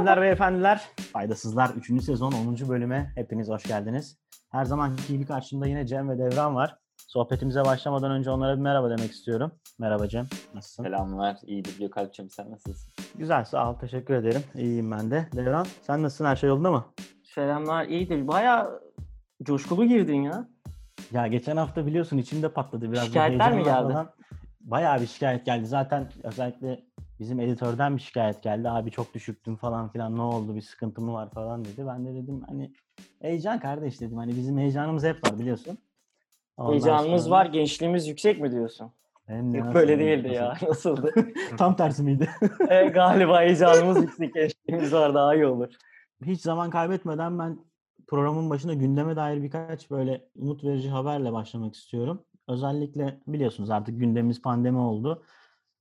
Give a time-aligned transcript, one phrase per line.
[0.00, 0.82] Hanımefendiler ve efendiler,
[1.12, 2.04] Faydasızlar 3.
[2.04, 2.68] sezon 10.
[2.68, 4.18] bölüme hepiniz hoş geldiniz.
[4.50, 6.76] Her zamanki gibi karşımda yine Cem ve Devran var.
[6.96, 9.52] Sohbetimize başlamadan önce onlara bir merhaba demek istiyorum.
[9.78, 10.82] Merhaba Cem, nasılsın?
[10.82, 12.92] Selamlar, iyidir Gökalp'cığım sen nasılsın?
[13.18, 14.42] Güzel, sağ ol, teşekkür ederim.
[14.54, 15.28] İyiyim ben de.
[15.36, 16.24] Devran, sen nasılsın?
[16.24, 16.84] Her şey yolunda mı?
[17.34, 18.28] Selamlar, iyidir.
[18.28, 18.70] Baya
[19.42, 20.48] coşkulu girdin ya.
[21.12, 23.06] Ya geçen hafta biliyorsun içimde patladı biraz.
[23.06, 23.94] Şikayetler mi geldi?
[24.60, 25.66] Bayağı bir şikayet geldi.
[25.66, 26.80] Zaten özellikle
[27.20, 28.70] bizim editörden bir şikayet geldi.
[28.70, 31.86] Abi çok düşüktüm falan filan ne oldu bir sıkıntı mı var falan dedi.
[31.86, 32.72] Ben de dedim hani
[33.22, 34.16] heyecan kardeş dedim.
[34.16, 35.78] Hani bizim heyecanımız hep var biliyorsun.
[36.56, 37.34] Ondan Heyecanımız sonra...
[37.34, 38.92] var, gençliğimiz yüksek mi diyorsun?
[39.26, 40.34] Hem Yok böyle değildi nasıl?
[40.34, 40.68] ya.
[40.68, 41.14] Nasıldı?
[41.58, 42.30] Tam tersi miydi?
[42.68, 45.68] e, galiba heyecanımız yüksek, gençliğimiz var daha iyi olur.
[46.24, 47.58] Hiç zaman kaybetmeden ben
[48.06, 52.22] programın başında gündeme dair birkaç böyle umut verici haberle başlamak istiyorum.
[52.48, 55.22] Özellikle biliyorsunuz artık gündemimiz pandemi oldu.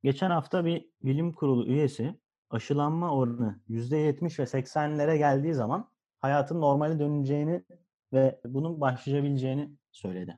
[0.04, 2.20] Geçen hafta bir bilim kurulu üyesi
[2.50, 7.64] aşılanma oranı %70 ve 80'lere geldiği zaman hayatın normale döneceğini
[8.14, 10.38] ve bunun başlayabileceğini söyledi.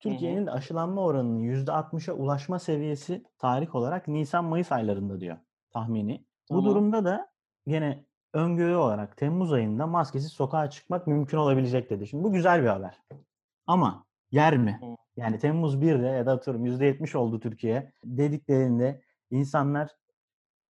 [0.00, 5.36] Türkiye'nin de aşılanma oranının %60'a ulaşma seviyesi tarih olarak Nisan-Mayıs aylarında diyor
[5.70, 6.14] tahmini.
[6.14, 6.58] Hı-hı.
[6.58, 7.30] Bu durumda da
[7.66, 12.06] yine öngörü olarak Temmuz ayında maskesiz sokağa çıkmak mümkün olabilecek dedi.
[12.06, 12.98] Şimdi bu güzel bir haber.
[13.66, 14.80] Ama yer mi?
[15.16, 19.90] Yani Temmuz 1'de ya da atıyorum %70 oldu Türkiye dediklerinde insanlar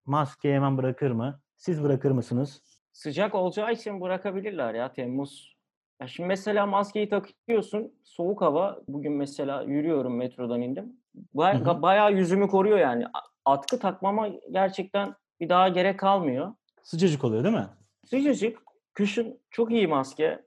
[0.06, 1.40] maskeyi hemen bırakır mı?
[1.56, 2.62] Siz bırakır mısınız?
[2.92, 5.56] Sıcak olacağı için bırakabilirler ya Temmuz.
[6.00, 7.92] Ya şimdi mesela maskeyi takıyorsun.
[8.04, 8.80] Soğuk hava.
[8.88, 10.92] Bugün mesela yürüyorum metrodan indim.
[11.34, 13.04] Baya, bayağı yüzümü koruyor yani.
[13.44, 16.54] Atkı takmama gerçekten bir daha gerek kalmıyor.
[16.82, 17.68] Sıcacık oluyor değil mi?
[18.04, 18.58] Sıcacık.
[18.94, 20.44] Kışın çok iyi maske.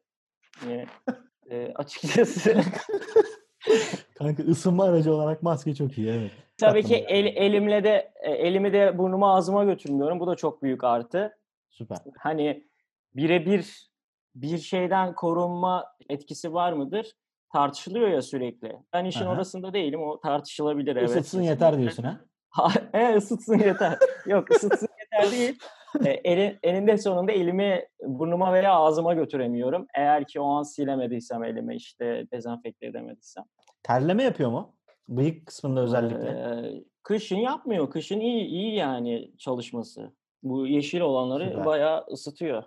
[0.69, 0.85] Yani,
[1.51, 2.55] e, açıkçası.
[4.17, 6.31] Kanka ısınma aracı olarak maske çok iyi evet.
[6.57, 10.19] Tabii ki el, elimle de e, elimi de burnuma ağzıma götürmüyorum.
[10.19, 11.37] Bu da çok büyük artı.
[11.69, 11.97] Süper.
[12.19, 12.63] Hani
[13.15, 13.89] birebir
[14.35, 17.11] bir şeyden korunma etkisi var mıdır?
[17.53, 18.77] Tartışılıyor ya sürekli.
[18.93, 19.31] Ben işin Aha.
[19.31, 20.03] orasında değilim.
[20.03, 21.09] O tartışılabilir evet.
[21.09, 22.21] Isıtsın yeter diyorsun ha?
[22.93, 23.97] e, ısıtsın yeter.
[24.25, 25.59] Yok ısıtsın yeter değil.
[26.05, 29.87] E, elin, eninde sonunda elimi burnuma veya ağzıma götüremiyorum.
[29.95, 33.43] Eğer ki o an silemediysem elimi işte dezenfekte edemediysem.
[33.83, 34.75] Terleme yapıyor mu?
[35.09, 36.29] Bıyık kısmında özellikle.
[36.29, 37.89] Ee, kışın yapmıyor.
[37.89, 40.11] Kışın iyi iyi yani çalışması.
[40.43, 41.65] Bu yeşil olanları Süper.
[41.65, 42.63] bayağı ısıtıyor.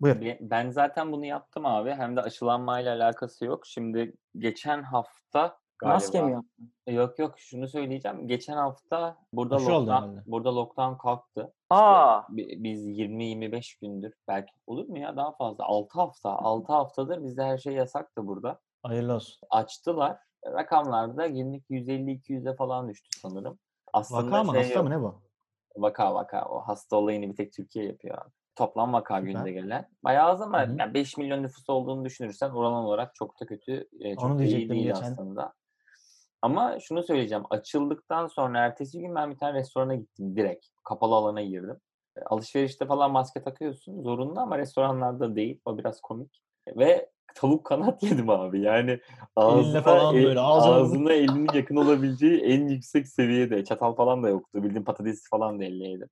[0.00, 0.16] Buyur.
[0.40, 1.90] Ben zaten bunu yaptım abi.
[1.90, 3.66] Hem de aşılanmayla alakası yok.
[3.66, 5.94] Şimdi geçen hafta Galiba.
[5.94, 6.72] Maske mi yaptın?
[6.86, 8.28] Yok yok şunu söyleyeceğim.
[8.28, 11.52] Geçen hafta burada Aşı lockdown, burada lockdown kalktı.
[11.74, 12.26] Aa.
[12.36, 17.42] İşte biz 20-25 gündür belki olur mu ya daha fazla 6 hafta 6 haftadır bizde
[17.44, 18.60] her şey yasaktı burada.
[18.82, 19.38] Hayırlı olsun.
[19.50, 20.18] Açtılar.
[20.46, 23.58] Rakamlarda günlük 150-200'e falan düştü sanırım.
[23.92, 24.52] Aslında vaka mı?
[24.52, 24.84] Şey hasta yok.
[24.84, 25.14] mı ne bu?
[25.76, 26.44] Vaka vaka.
[26.44, 28.30] O hasta olayını bir tek Türkiye yapıyor abi.
[28.56, 29.32] Toplam vaka Süper.
[29.32, 29.88] günde gelen.
[30.04, 34.24] Bayağı az ama yani 5 milyon nüfus olduğunu düşünürsen oran olarak çok da kötü, çok
[34.24, 35.12] Onu da iyi değil geçen.
[35.12, 35.52] aslında.
[36.44, 37.44] Ama şunu söyleyeceğim.
[37.50, 40.66] Açıldıktan sonra ertesi gün ben bir tane restorana gittim direkt.
[40.84, 41.76] Kapalı alana girdim.
[42.16, 45.60] E, alışverişte falan maske takıyorsun zorunlu ama restoranlarda değil.
[45.64, 46.42] O biraz komik.
[46.76, 48.60] Ve tavuk kanat yedim abi.
[48.60, 49.00] Yani
[49.36, 53.64] ağzına, falan el, böyle, ağzına, ağzına elinin yakın olabileceği en yüksek seviyede.
[53.64, 54.62] Çatal falan da yoktu.
[54.62, 56.08] Bildiğin patates falan da elle yedim.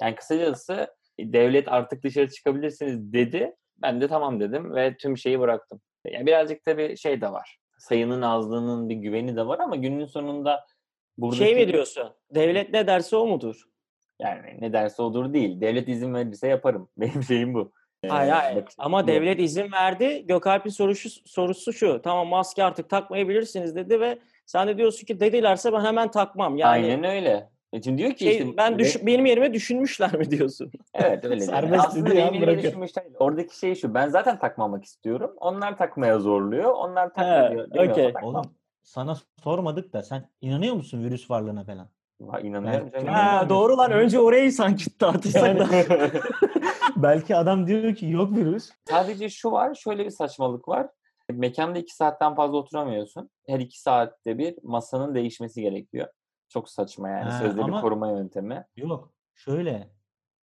[0.00, 3.56] Yani kısacası e, devlet artık dışarı çıkabilirsiniz dedi.
[3.82, 5.80] Ben de tamam dedim ve tüm şeyi bıraktım.
[6.06, 10.66] Yani birazcık tabii şey de var sayının azlığının bir güveni de var ama günün sonunda
[11.18, 11.44] buradaki...
[11.44, 12.12] Şey mi diyorsun?
[12.34, 13.64] Devlet ne derse o mudur?
[14.18, 15.60] Yani ne derse odur değil.
[15.60, 16.88] Devlet izin verirse yaparım.
[16.96, 17.72] Benim şeyim bu.
[18.08, 18.56] Hayır hayır.
[18.56, 19.06] Bak, ama bu.
[19.06, 20.26] devlet izin verdi.
[20.26, 22.02] Gökalp'in sorusu, sorusu şu.
[22.02, 26.56] Tamam maske artık takmayabilirsiniz dedi ve sen de diyorsun ki dedilerse ben hemen takmam.
[26.56, 27.50] Yani, Aynen öyle.
[27.72, 30.70] E şimdi diyor ki şey, işte, ben düş, benim yerime düşünmüşler mi diyorsun?
[30.94, 31.40] Evet öyle.
[31.46, 33.04] Serbest Aslında benim yerime düşünmüşler.
[33.18, 33.94] Oradaki şey şu.
[33.94, 35.32] Ben zaten takmamak istiyorum.
[35.36, 36.72] Onlar takmaya zorluyor.
[36.72, 37.88] Onlar takmıyor.
[37.90, 38.12] Okay.
[38.22, 38.44] Oğlum
[38.82, 41.88] sana sormadık da sen inanıyor musun virüs varlığına falan?
[42.30, 43.06] Ha, inanıyorum canım.
[43.06, 43.92] Ha, doğru lan.
[43.92, 45.82] Önce orayı sanki tartışsak yani.
[46.96, 48.70] Belki adam diyor ki yok virüs.
[48.88, 49.74] Sadece şu var.
[49.74, 50.88] Şöyle bir saçmalık var.
[51.32, 53.30] Mekanda iki saatten fazla oturamıyorsun.
[53.46, 56.08] Her iki saatte bir masanın değişmesi gerekiyor.
[56.50, 57.30] Çok saçma yani.
[57.30, 57.80] Ha, Sözleri ama...
[57.80, 58.64] koruma yöntemi.
[58.76, 59.12] Yok.
[59.34, 59.90] Şöyle.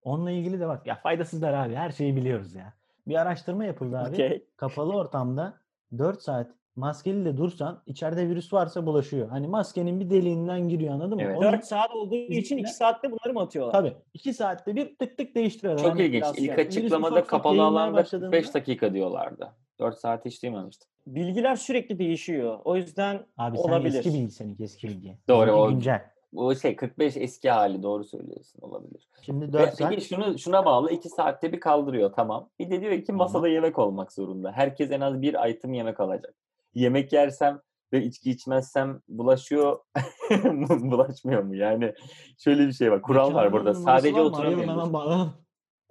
[0.02, 1.76] Onunla ilgili de bak ya faydasızlar abi.
[1.76, 2.74] Her şeyi biliyoruz ya.
[3.08, 4.14] Bir araştırma yapıldı abi.
[4.14, 4.44] Okay.
[4.58, 5.54] Kapalı ortamda
[5.98, 9.30] 4 saat maskeli de dursan içeride virüs varsa bulaşıyor.
[9.30, 11.24] Hani maskenin bir deliğinden giriyor anladın mı?
[11.24, 11.42] Evet.
[11.42, 13.74] 4 saat olduğu için 2 saatte bunları mı atıyorlar?
[13.74, 13.94] Tabii.
[14.14, 15.84] 2 saatte bir tık tık değiştiriyorlar.
[15.84, 16.26] Çok yani ilginç.
[16.38, 16.62] İlk yani.
[16.62, 19.54] açıklamada kapalı alanda 5 dakika diyorlardı.
[19.80, 20.90] 4 saat hiç duymamıştım.
[21.08, 22.60] Bilgiler sürekli değişiyor.
[22.66, 23.80] O yüzden Abi olabilir.
[23.82, 25.18] Abi sen eski bilgi seninki eski bilgi.
[25.30, 25.52] Doğru.
[25.52, 26.02] O, güncel.
[26.34, 29.10] Bu şey 45 eski hali doğru söylüyorsun olabilir.
[29.22, 29.90] Şimdi 4 saat.
[29.90, 32.50] Peki şunu, şuna bağlı 2 saatte bir kaldırıyor tamam.
[32.60, 33.48] Bir de diyor ki masada Ama.
[33.48, 34.52] yemek olmak zorunda.
[34.52, 36.36] Herkes en az bir item yemek alacak.
[36.74, 37.62] Yemek yersem
[37.94, 39.80] ve içki içmezsem bulaşıyor
[40.70, 41.56] bulaşmıyor mu?
[41.56, 41.94] Yani
[42.38, 43.02] şöyle bir şey var.
[43.02, 43.74] Kural var burada.
[43.74, 45.34] Sadece oturamıyorsun.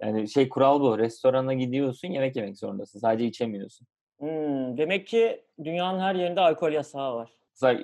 [0.01, 0.97] Yani şey kural bu.
[0.97, 2.99] Restorana gidiyorsun yemek yemek zorundasın.
[2.99, 3.87] Sadece içemiyorsun.
[4.19, 7.31] Hmm, demek ki dünyanın her yerinde alkol yasağı var.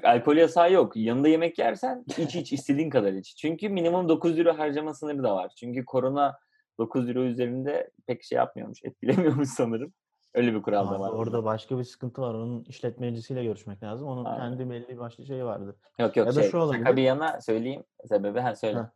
[0.04, 0.96] Alkol yasağı yok.
[0.96, 3.36] Yanında yemek yersen iç iç istediğin kadar iç.
[3.36, 5.52] Çünkü minimum 9 euro harcama sınırı da var.
[5.58, 6.38] Çünkü korona
[6.78, 9.94] 9 euro üzerinde pek şey yapmıyormuş, etkilemiyormuş sanırım.
[10.34, 11.10] Öyle bir kural da var.
[11.10, 12.34] Orada başka bir sıkıntı var.
[12.34, 14.08] Onun işletmecisiyle görüşmek lazım.
[14.08, 14.58] Onun Aynen.
[14.58, 15.76] kendi belli başlı şeyi vardı.
[16.00, 16.84] Yok yok ya şey, şu olabilir.
[16.84, 18.40] şaka bir yana söyleyeyim sebebi.
[18.40, 18.78] Ha söyle.
[18.78, 18.92] Ha.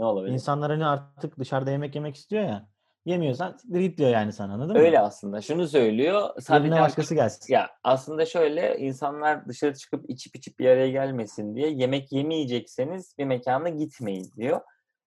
[0.00, 0.32] Ne olabilir?
[0.32, 2.68] İnsanlar hani artık dışarıda yemek yemek istiyor ya.
[3.04, 4.82] Yemiyorsan git diyor yani sana anladın mı?
[4.82, 5.40] Öyle aslında.
[5.40, 6.30] Şunu söylüyor.
[6.40, 7.54] Sadece başkası gelsin.
[7.54, 13.24] Ya aslında şöyle insanlar dışarı çıkıp içip içip bir araya gelmesin diye yemek yemeyecekseniz bir
[13.24, 14.60] mekana gitmeyin diyor.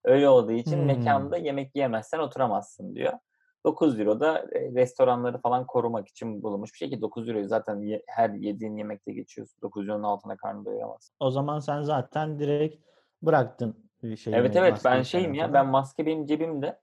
[0.03, 0.85] Öyle olduğu için hmm.
[0.85, 3.13] mekanda yemek yiyemezsen oturamazsın diyor.
[3.65, 7.99] 9 euro da e, restoranları falan korumak için bulunmuş bir şey ki 9 euro zaten
[8.07, 9.61] her yediğin yemekte geçiyorsun.
[9.61, 11.15] 9 euronun altına karnı doyuramazsın.
[11.19, 12.83] O zaman sen zaten direkt
[13.21, 13.83] bıraktın
[14.17, 14.35] şeyi.
[14.35, 16.79] Evet evet ben şeyim ya ben maske benim cebimde.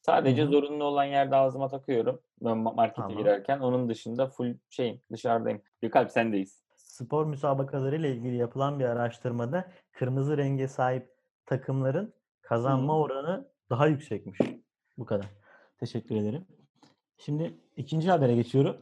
[0.00, 0.50] Sadece Hı-hı.
[0.50, 2.20] zorunlu olan yerde ağzıma takıyorum.
[2.40, 3.18] Markete tamam.
[3.18, 3.60] girerken.
[3.60, 5.62] Onun dışında full şeyim dışarıdayım.
[5.82, 6.64] Gökalp sendeyiz.
[6.76, 11.10] Spor müsabakaları ile ilgili yapılan bir araştırmada kırmızı renge sahip
[11.46, 13.02] takımların kazanma Hı-hı.
[13.02, 14.38] oranı daha yüksekmiş.
[14.98, 15.26] Bu kadar.
[15.80, 16.46] Teşekkür ederim.
[17.18, 18.76] Şimdi ikinci habere geçiyorum.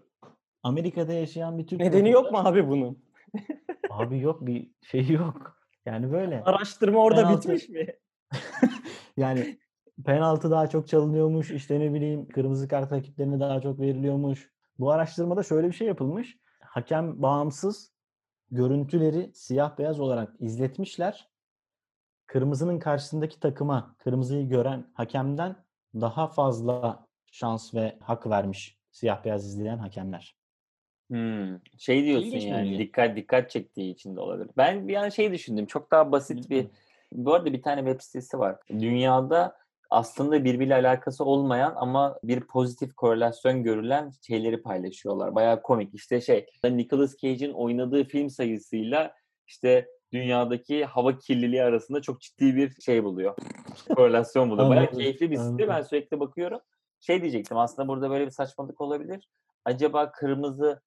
[0.62, 1.80] Amerika'da yaşayan bir Türk...
[1.80, 3.04] Nedeni yok mu abi bunun?
[3.90, 5.57] abi yok bir şey yok.
[5.88, 6.42] Yani böyle.
[6.44, 7.48] Araştırma orada penaltı...
[7.48, 7.86] bitmiş mi?
[9.16, 9.58] yani
[10.04, 11.50] penaltı daha çok çalınıyormuş.
[11.50, 14.52] İşte ne bileyim kırmızı kart rakiplerine daha çok veriliyormuş.
[14.78, 16.38] Bu araştırmada şöyle bir şey yapılmış.
[16.60, 17.92] Hakem bağımsız
[18.50, 21.28] görüntüleri siyah beyaz olarak izletmişler.
[22.26, 25.56] Kırmızının karşısındaki takıma kırmızıyı gören hakemden
[25.94, 30.37] daha fazla şans ve hak vermiş siyah beyaz izleyen hakemler.
[31.08, 31.58] Hmm.
[31.78, 32.78] Şey diyorsun İlginç yani mi?
[32.78, 34.50] dikkat dikkat çektiği için de olabilir.
[34.56, 35.66] Ben bir an şey düşündüm.
[35.66, 36.66] Çok daha basit bir
[37.12, 38.56] bu arada bir tane web sitesi var.
[38.70, 39.56] Dünyada
[39.90, 45.34] aslında birbiriyle alakası olmayan ama bir pozitif korelasyon görülen şeyleri paylaşıyorlar.
[45.34, 45.94] Bayağı komik.
[45.94, 49.14] İşte şey Nicolas Cage'in oynadığı film sayısıyla
[49.46, 53.34] işte dünyadaki hava kirliliği arasında çok ciddi bir şey buluyor.
[53.96, 54.70] Korelasyon buluyor.
[54.70, 55.68] Bayağı keyifli bir site.
[55.68, 56.60] Ben sürekli bakıyorum.
[57.00, 59.28] Şey diyecektim aslında burada böyle bir saçmalık olabilir.
[59.64, 60.80] Acaba kırmızı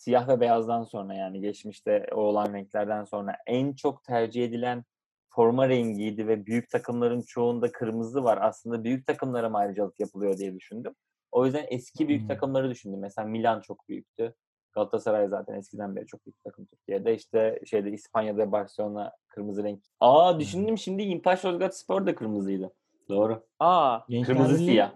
[0.00, 4.84] siyah ve beyazdan sonra yani geçmişte o olan renklerden sonra en çok tercih edilen
[5.28, 8.38] forma rengiydi ve büyük takımların çoğunda kırmızı var.
[8.42, 10.94] Aslında büyük takımlara mı ayrıcalık yapılıyor diye düşündüm.
[11.32, 12.28] O yüzden eski büyük hmm.
[12.28, 13.00] takımları düşündüm.
[13.00, 14.34] Mesela Milan çok büyüktü.
[14.72, 17.14] Galatasaray zaten eskiden beri çok büyük takım Türkiye'de.
[17.14, 19.82] İşte şeyde İspanya'da Barcelona kırmızı renk.
[20.00, 22.72] Aa düşündüm şimdi İmpaş Yozgat Spor da kırmızıydı.
[23.08, 23.42] Doğru.
[23.58, 24.00] Aa.
[24.26, 24.92] Kırmızı siyah.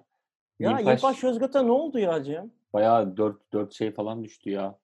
[0.58, 2.50] Ya İmpaş, Yozgat'a ne oldu ya Cem?
[2.72, 4.78] Bayağı 4, 4 şey falan düştü ya.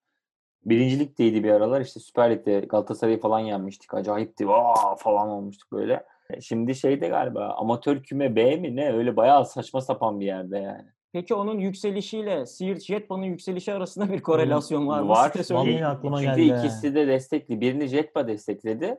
[0.64, 1.80] Birincilikteydi bir aralar.
[1.80, 3.94] İşte Süper Lig'de Galatasaray'ı falan yenmiştik.
[3.94, 4.46] Acayipti.
[4.46, 6.04] Aa falan olmuştuk böyle.
[6.30, 10.58] E, şimdi şeyde galiba amatör küme B mi ne öyle bayağı saçma sapan bir yerde
[10.58, 10.88] yani.
[11.12, 15.08] Peki onun yükselişiyle Siirt Jetpa'nın yükselişi arasında bir korelasyon var mı?
[15.08, 15.32] Var.
[15.50, 16.58] Vallahi aklıma Çünkü geldi.
[16.58, 17.60] ikisi de destekli.
[17.60, 18.98] Birini Jetpa destekledi.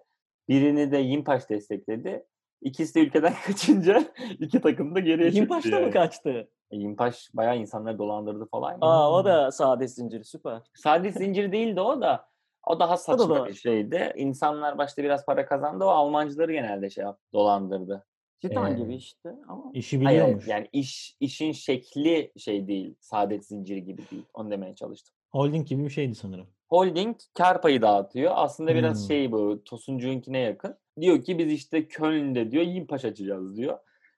[0.50, 2.26] Birini de Yimpaş destekledi.
[2.62, 4.04] İkisi de ülkeden kaçınca
[4.40, 5.40] iki takım da geriye çıktı.
[5.40, 6.50] Yimpaş da mı kaçtı?
[6.72, 8.78] Yimpaş e, bayağı insanları dolandırdı falan.
[8.82, 10.62] Aa o da sade zinciri süper.
[10.74, 12.32] Sade zinciri değildi o da.
[12.68, 14.14] O daha saçma o da bir şeydi.
[14.16, 15.86] İnsanlar başta biraz para kazandı.
[15.86, 18.06] O Almancıları genelde şey yaptı, dolandırdı.
[18.42, 19.64] Cidden ee, gibi işte ama.
[19.74, 20.48] İşi biliyormuş.
[20.48, 22.96] Hayır, yani iş işin şekli şey değil.
[23.00, 24.26] Saadet zinciri gibi değil.
[24.34, 25.16] Onu demeye çalıştım.
[25.32, 26.48] Holding gibi bir şeydi sanırım.
[26.72, 28.32] Holding kar payı dağıtıyor.
[28.36, 29.08] Aslında biraz hmm.
[29.08, 30.78] şey bu Tosuncu'nkine yakın.
[31.02, 33.78] Diyor ki biz işte Köln'de diyor Yimpaş açacağız diyor.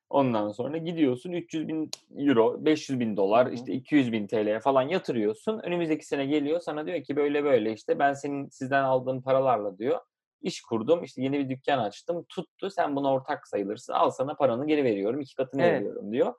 [0.09, 5.59] Ondan sonra gidiyorsun 300 bin euro, 500 bin dolar, işte 200 bin TL falan yatırıyorsun.
[5.59, 9.99] Önümüzdeki sene geliyor sana diyor ki böyle böyle işte ben senin sizden aldığım paralarla diyor
[10.43, 11.03] iş kurdum.
[11.03, 12.25] işte yeni bir dükkan açtım.
[12.29, 12.69] Tuttu.
[12.69, 13.93] Sen buna ortak sayılırsın.
[13.93, 15.21] Al sana paranı geri veriyorum.
[15.21, 15.79] iki katını evet.
[15.79, 16.33] veriyorum diyor.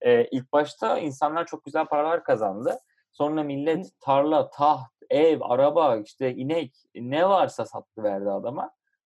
[0.00, 2.78] Ee, ilk başta insanlar çok güzel paralar kazandı.
[3.12, 8.70] Sonra millet tarla, taht, ev, araba, işte inek ne varsa sattı verdi adama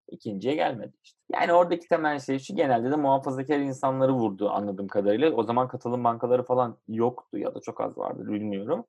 [0.09, 1.19] ikinciye gelmedi işte.
[1.33, 5.33] Yani oradaki temel şey şu genelde de muhafazakar insanları vurdu anladığım kadarıyla.
[5.33, 8.85] O zaman katılım bankaları falan yoktu ya da çok az vardı bilmiyorum.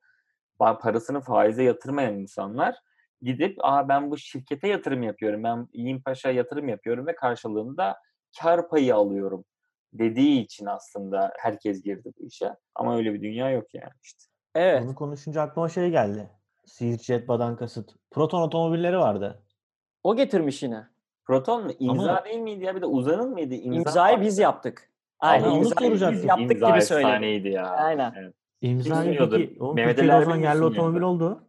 [0.59, 2.75] Parasını faize yatırmayan insanlar
[3.21, 7.97] gidip Aa, ben bu şirkete yatırım yapıyorum, ben İyim Paşa yatırım yapıyorum ve karşılığında
[8.39, 9.45] kar payı alıyorum
[9.93, 12.55] dediği için aslında herkes girdi bu işe.
[12.75, 14.32] Ama öyle bir dünya yok yani işte.
[14.55, 14.83] Evet.
[14.83, 16.29] Bunu konuşunca aklıma şey geldi.
[16.65, 17.95] Siirt Jetba'dan kasıt.
[18.11, 19.43] Proton otomobilleri vardı.
[20.03, 20.87] O getirmiş yine.
[21.25, 21.71] Proton mu?
[21.79, 22.25] İmza Ama...
[22.25, 22.75] değil miydi ya?
[22.75, 23.53] Bir de Uzan'ın mıydı?
[23.53, 24.89] İmza İmzayı biz yaptık.
[25.19, 26.11] Aynen onu soracaktım.
[26.11, 27.49] Biz yaptık İmza gibi söyledi.
[27.49, 27.67] ya.
[27.67, 28.13] Aynen.
[28.17, 28.33] Evet.
[28.61, 31.43] İmzayı peki o Mehmet Ali o zaman yerli otomobil oldu.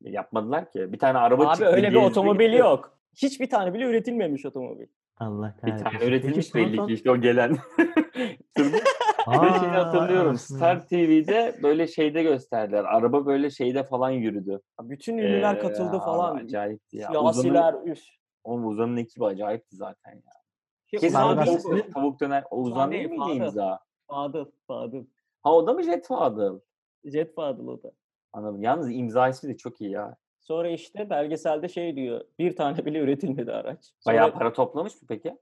[0.00, 0.92] Yapmadılar ki.
[0.92, 1.72] Bir tane araba Abi çıktı.
[1.72, 2.98] öyle bir otomobil yok.
[3.16, 4.86] Hiçbir tane bile üretilmemiş otomobil.
[5.16, 5.86] Allah kahretsin.
[5.86, 7.56] Bir tane üretilmiş Peki, belli ki işte o gelen.
[9.26, 10.38] bir şey hatırlıyorum.
[10.38, 12.84] Star TV'de böyle şeyde gösterdiler.
[12.84, 14.60] Araba böyle şeyde falan yürüdü.
[14.82, 16.36] Bütün ünlüler ee, katıldı falan.
[16.36, 17.08] Acayipti ya.
[17.08, 18.02] Siyasiler üf.
[18.44, 20.32] Oğlum Uzan'ın ekibi acayipti zaten ya.
[20.86, 22.44] Şey, Kesin tavuk, tavuk döner.
[22.50, 23.78] O Uzan değil miydi imza?
[24.08, 24.44] Fadıl.
[24.66, 25.04] Fadıl.
[25.42, 26.60] Ha o da mı Jet Fadıl?
[27.04, 27.92] Jet Fadıl o da.
[28.32, 28.62] Anladım.
[28.62, 30.16] Yalnız imza ismi de çok iyi ya.
[30.40, 32.24] Sonra işte belgeselde şey diyor.
[32.38, 33.78] Bir tane bile üretilmedi araç.
[34.00, 35.38] Sonra, Bayağı para toplamış mı peki?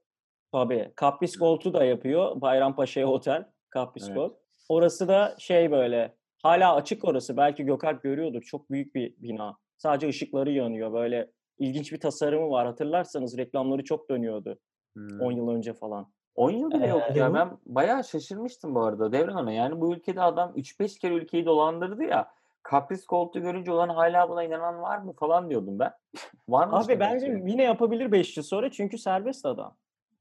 [0.53, 0.93] Tabii.
[0.97, 2.41] Kapris Gold'u da yapıyor.
[2.41, 3.45] Bayrampaşa'ya otel.
[3.71, 4.33] Kapris evet.
[4.69, 6.15] Orası da şey böyle.
[6.43, 7.37] Hala açık orası.
[7.37, 8.43] Belki Gökalp görüyordur.
[8.43, 9.57] Çok büyük bir bina.
[9.77, 10.93] Sadece ışıkları yanıyor.
[10.93, 12.67] Böyle ilginç bir tasarımı var.
[12.67, 14.59] Hatırlarsanız reklamları çok dönüyordu.
[14.97, 15.21] Hmm.
[15.21, 16.13] 10 yıl önce falan.
[16.35, 17.35] 10 yıl bile ee, yok ya.
[17.35, 19.55] Ben bayağı şaşırmıştım bu arada Devran Hanım.
[19.55, 22.31] Yani bu ülkede adam 3-5 kere ülkeyi dolandırdı ya.
[22.63, 25.93] Kapris koltuğu görünce olan hala buna inanan var mı falan diyordum ben.
[26.49, 26.77] var mı?
[26.77, 29.77] Abi bence yine yapabilir 5 yıl sonra çünkü serbest adam.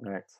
[0.05, 0.37] Evet.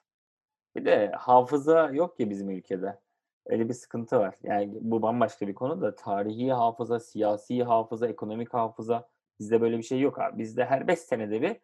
[0.79, 3.00] Bir de hafıza yok ya bizim ülkede.
[3.45, 4.36] Öyle bir sıkıntı var.
[4.43, 9.07] Yani bu bambaşka bir konu da tarihi hafıza, siyasi hafıza, ekonomik hafıza
[9.39, 10.38] bizde böyle bir şey yok abi.
[10.39, 11.57] Bizde her 5 senede bir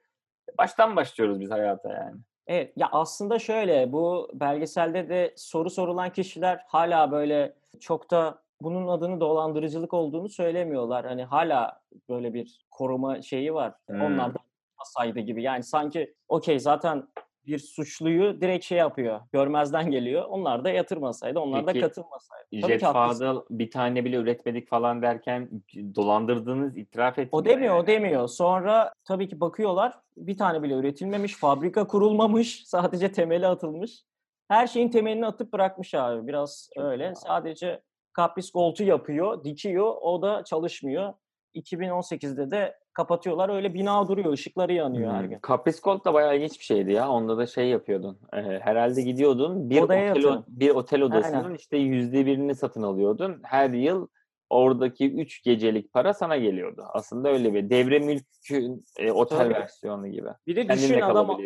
[0.57, 2.15] baştan başlıyoruz biz hayata yani.
[2.47, 8.87] Evet ya aslında şöyle bu belgeselde de soru sorulan kişiler hala böyle çok da bunun
[8.87, 11.05] adını dolandırıcılık olduğunu söylemiyorlar.
[11.05, 13.73] Hani hala böyle bir koruma şeyi var.
[13.87, 14.01] Hmm.
[14.01, 14.37] Onlar da
[14.83, 15.43] saydı gibi.
[15.43, 17.07] Yani sanki okey zaten
[17.47, 19.21] bir suçluyu direkt şey yapıyor.
[19.31, 20.25] Görmezden geliyor.
[20.29, 22.45] Onlar da yatırmasaydı, onlar Peki, da katılmasaydı.
[22.53, 25.49] Jet Fadıl bir tane bile üretmedik falan derken
[25.95, 27.29] dolandırdığınız itiraf etti.
[27.31, 27.83] O demiyor, yani.
[27.83, 28.27] o demiyor.
[28.27, 29.93] Sonra tabii ki bakıyorlar.
[30.17, 34.03] Bir tane bile üretilmemiş, fabrika kurulmamış, sadece temeli atılmış.
[34.47, 36.27] Her şeyin temelini atıp bırakmış abi.
[36.27, 37.03] Biraz Çok öyle.
[37.03, 37.15] Ya.
[37.15, 37.81] Sadece
[38.13, 39.95] Kapris Gold'u yapıyor, dikiyor.
[40.01, 41.13] O da çalışmıyor.
[41.55, 43.49] 2018'de de kapatıyorlar.
[43.49, 45.17] Öyle bina duruyor, ışıkları yanıyor hmm.
[45.17, 45.39] her gün.
[45.39, 47.09] Kapris Gold da bayağı ilginç bir şeydi ya.
[47.09, 48.19] Onda da şey yapıyordun.
[48.33, 51.55] Ee, herhalde gidiyordun bir Odaya otel, o, bir otel odasının Aynen.
[51.55, 53.39] işte yüzde birini satın alıyordun.
[53.43, 54.07] Her yıl
[54.49, 56.83] oradaki 3 gecelik para sana geliyordu.
[56.93, 59.53] Aslında öyle bir devre mülkün e, otel Tabii.
[59.53, 60.29] versiyonu gibi.
[60.47, 61.39] Bir de düşün adam,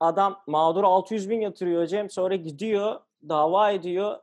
[0.00, 4.16] adam mağdur 600 bin yatırıyor Cem sonra gidiyor dava ediyor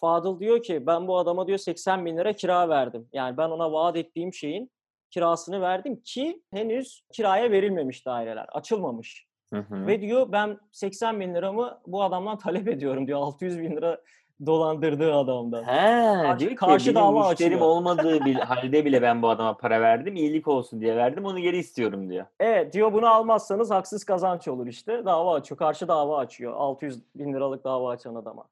[0.00, 3.08] Fadıl diyor ki ben bu adama diyor 80 bin lira kira verdim.
[3.12, 4.70] Yani ben ona vaat ettiğim şeyin
[5.10, 8.46] kirasını verdim ki henüz kiraya verilmemiş daireler.
[8.52, 9.28] Açılmamış.
[9.52, 9.86] Hı hı.
[9.86, 13.18] Ve diyor ben 80 bin liramı bu adamdan talep ediyorum diyor.
[13.18, 14.00] 600 bin lira
[14.46, 15.62] dolandırdığı adamdan.
[15.62, 17.70] He, karşı, diyor ki karşı dava müşterim açıyor.
[17.70, 20.16] olmadığı bir halde bile ben bu adama para verdim.
[20.16, 21.24] iyilik olsun diye verdim.
[21.24, 22.26] Onu geri istiyorum diyor.
[22.40, 25.04] Evet diyor bunu almazsanız haksız kazanç olur işte.
[25.04, 25.58] Dava açıyor.
[25.58, 26.52] Karşı dava açıyor.
[26.56, 28.44] 600 bin liralık dava açan adama.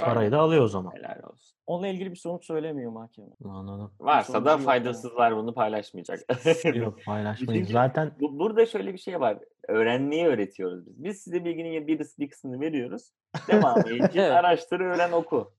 [0.00, 0.92] Parayı da alıyor o zaman.
[0.92, 1.56] Helal olsun.
[1.66, 3.28] Onunla ilgili bir sonuç söylemiyor mahkeme.
[3.44, 3.90] Anladım.
[4.00, 6.20] Varsa da faydasızlar bunu paylaşmayacak.
[6.74, 7.68] yok paylaşmayız.
[7.68, 9.38] Zaten bu, burada şöyle bir şey var.
[9.68, 11.04] Öğrenmeyi öğretiyoruz biz.
[11.04, 13.10] Biz size bilginin bir, bir kısmını veriyoruz.
[13.48, 15.52] Devamı için araştır, öğren, oku.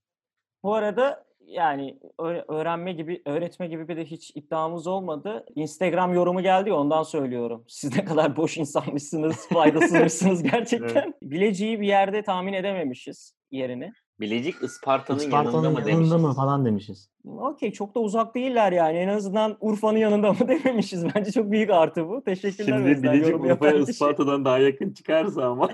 [0.64, 2.00] Bu arada yani
[2.48, 5.46] öğrenme gibi, öğretme gibi bir de hiç iddiamız olmadı.
[5.56, 7.66] Instagram yorumu geldi ondan söylüyorum.
[7.68, 11.04] Siz ne kadar boş insanmışsınız, faydasızmışsınız gerçekten.
[11.04, 11.16] evet.
[11.22, 13.94] Bileciği bir yerde tahmin edememişiz yerini.
[14.22, 16.22] Bilecik Isparta'nın, Isparta'nın yanında mı yanında demişiz?
[16.22, 17.10] mı falan demişiz.
[17.26, 18.98] Okey çok da uzak değiller yani.
[18.98, 21.06] En azından Urfa'nın yanında mı dememişiz.
[21.16, 22.24] Bence çok büyük artı bu.
[22.24, 22.78] Teşekkürler.
[22.78, 25.70] Şimdi Bilecik Urfa'ya Isparta'dan daha yakın çıkarsa ama.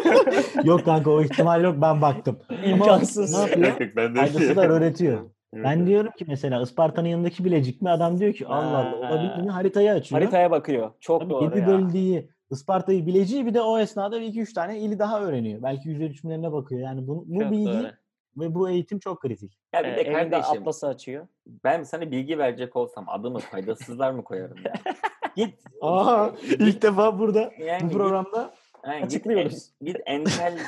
[0.64, 2.38] yok kanka o ihtimal yok ben baktım.
[2.64, 3.34] İmkansız.
[3.34, 3.90] Ama ne yapıyor?
[3.96, 5.18] ben de Faydasılar öğretiyor.
[5.54, 5.64] Evet.
[5.64, 7.90] Ben diyorum ki mesela Isparta'nın yanındaki Bilecik mi?
[7.90, 9.50] Adam diyor ki Allah Allah olabilir mi?
[9.50, 10.20] Haritayı açıyor.
[10.20, 10.90] Haritaya bakıyor.
[11.00, 11.66] Çok Tabii doğru ya.
[11.66, 15.62] bölgeyi Isparta'yı bileceği bir de o esnada bir iki üç tane ili daha öğreniyor.
[15.62, 16.80] Belki yüz ölçümlerine bakıyor.
[16.80, 17.90] Yani bu, bu bilgi doğru.
[18.36, 19.58] ve bu eğitim çok kritik.
[19.74, 21.26] Ya bir ee, de kardeşim atlası açıyor.
[21.46, 24.72] Ben sana bilgi verecek olsam adımı faydasızlar mı koyarım ya?
[25.36, 25.54] git.
[25.80, 29.52] Aa, ilk defa burada yani bu programda git, yani açıklıyoruz.
[29.80, 30.58] Git, git entel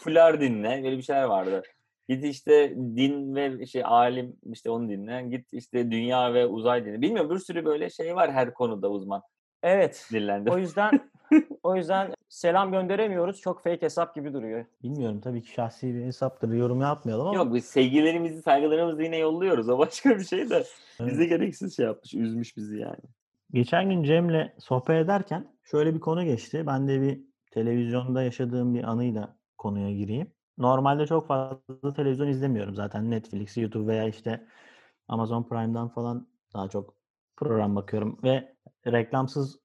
[0.00, 0.82] fular dinle.
[0.84, 1.62] Böyle bir şeyler vardı.
[2.08, 5.22] Git işte din ve şey alim işte onu dinle.
[5.22, 7.00] Git işte dünya ve uzay dinle.
[7.00, 9.22] Bilmiyorum bir sürü böyle şey var her konuda uzman.
[9.62, 10.08] Evet.
[10.12, 10.52] Dillendim.
[10.52, 11.00] O yüzden
[11.62, 13.40] o yüzden selam gönderemiyoruz.
[13.40, 14.64] Çok fake hesap gibi duruyor.
[14.82, 16.52] Bilmiyorum tabii ki şahsi bir hesaptır.
[16.52, 17.36] Yorum yapmayalım ama.
[17.36, 19.68] Yok biz sevgilerimizi, saygılarımızı yine yolluyoruz.
[19.68, 20.64] O başka bir şey de.
[21.00, 22.14] Bize gereksiz şey yapmış.
[22.14, 23.00] Üzmüş bizi yani.
[23.52, 26.66] Geçen gün Cem'le sohbet ederken şöyle bir konu geçti.
[26.66, 30.32] Ben de bir televizyonda yaşadığım bir anıyla konuya gireyim.
[30.58, 33.10] Normalde çok fazla televizyon izlemiyorum zaten.
[33.10, 34.46] Netflix, YouTube veya işte
[35.08, 36.94] Amazon Prime'dan falan daha çok
[37.36, 38.54] program bakıyorum ve
[38.86, 39.58] reklamsız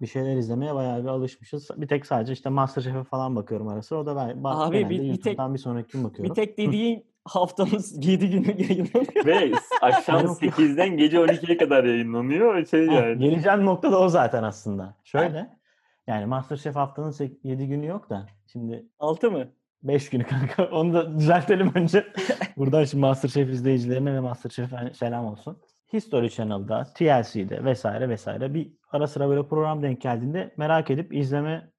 [0.00, 1.70] bir şeyler izlemeye bayağı bir alışmışız.
[1.76, 3.96] Bir tek sadece işte Masterchef'e falan bakıyorum arası.
[3.96, 6.30] O da ben Abi bir, bir tek, bir sonraki gün bakıyorum.
[6.30, 9.26] Bir tek dediğin haftamız 7 günü yayınlanıyor.
[9.26, 12.66] Ve akşam 8'den gece 12'ye kadar yayınlanıyor.
[12.66, 13.18] Şey yani.
[13.18, 14.94] Geleceğim nokta da o zaten aslında.
[15.04, 15.58] Şöyle
[16.06, 19.48] yani Masterchef haftanın 7 günü yok da şimdi 6 mı?
[19.82, 20.64] 5 günü kanka.
[20.64, 22.06] Onu da düzeltelim önce.
[22.56, 25.58] Buradan şimdi Masterchef izleyicilerine ve Masterchef'e selam olsun.
[25.92, 31.70] History Channel'da, TLC'de vesaire vesaire bir ara sıra böyle program denk geldiğinde merak edip izleme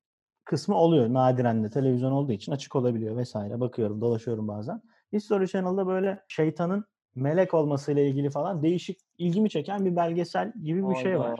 [0.46, 1.14] kısmı oluyor.
[1.14, 3.60] Nadiren de televizyon olduğu için açık olabiliyor vesaire.
[3.60, 4.82] Bakıyorum, dolaşıyorum bazen.
[5.14, 6.86] History Channel'da böyle şeytanın
[7.16, 11.40] melek olmasıyla ilgili falan değişik ilgimi çeken bir belgesel gibi bir şey var.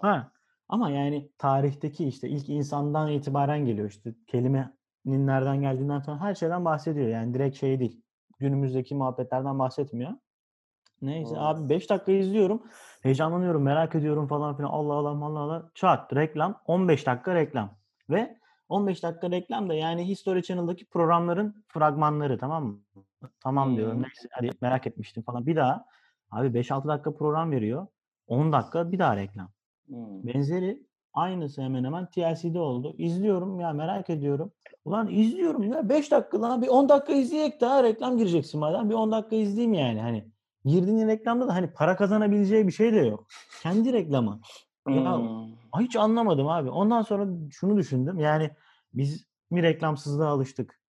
[0.00, 0.30] Ha.
[0.68, 4.70] Ama yani tarihteki işte ilk insandan itibaren geliyor işte kelimenin
[5.04, 7.08] nereden geldiğinden sonra her şeyden bahsediyor.
[7.08, 8.02] Yani direkt şey değil.
[8.38, 10.12] Günümüzdeki muhabbetlerden bahsetmiyor.
[11.02, 11.42] Neyse evet.
[11.42, 12.62] abi 5 dakika izliyorum.
[13.02, 14.68] Heyecanlanıyorum, merak ediyorum falan filan.
[14.68, 15.70] Allah Allah Allah Allah.
[15.74, 16.60] Çat reklam.
[16.66, 17.70] 15 dakika reklam.
[18.10, 18.36] Ve
[18.68, 22.80] 15 dakika reklam da yani History Channel'daki programların fragmanları tamam mı?
[23.40, 23.76] Tamam hmm.
[23.76, 24.02] diyorum.
[24.02, 25.46] Neyse hadi merak etmiştim falan.
[25.46, 25.84] Bir daha
[26.30, 27.86] abi 5-6 dakika program veriyor.
[28.26, 29.48] 10 dakika bir daha reklam.
[29.86, 30.26] Hmm.
[30.26, 32.94] Benzeri aynısı hemen hemen TLC'de oldu.
[32.98, 34.52] İzliyorum ya merak ediyorum.
[34.84, 38.94] Ulan izliyorum ya 5 dakika lan bir 10 dakika izleyek daha reklam gireceksin madem bir
[38.94, 40.24] 10 dakika izleyeyim yani hani
[40.66, 43.26] girdiğin reklamda da hani para kazanabileceği bir şey de yok.
[43.62, 44.40] Kendi reklamı.
[44.88, 45.80] Ya hmm.
[45.80, 46.70] hiç anlamadım abi.
[46.70, 48.18] Ondan sonra şunu düşündüm.
[48.18, 48.50] Yani
[48.94, 50.80] biz mi reklamsızlığa alıştık?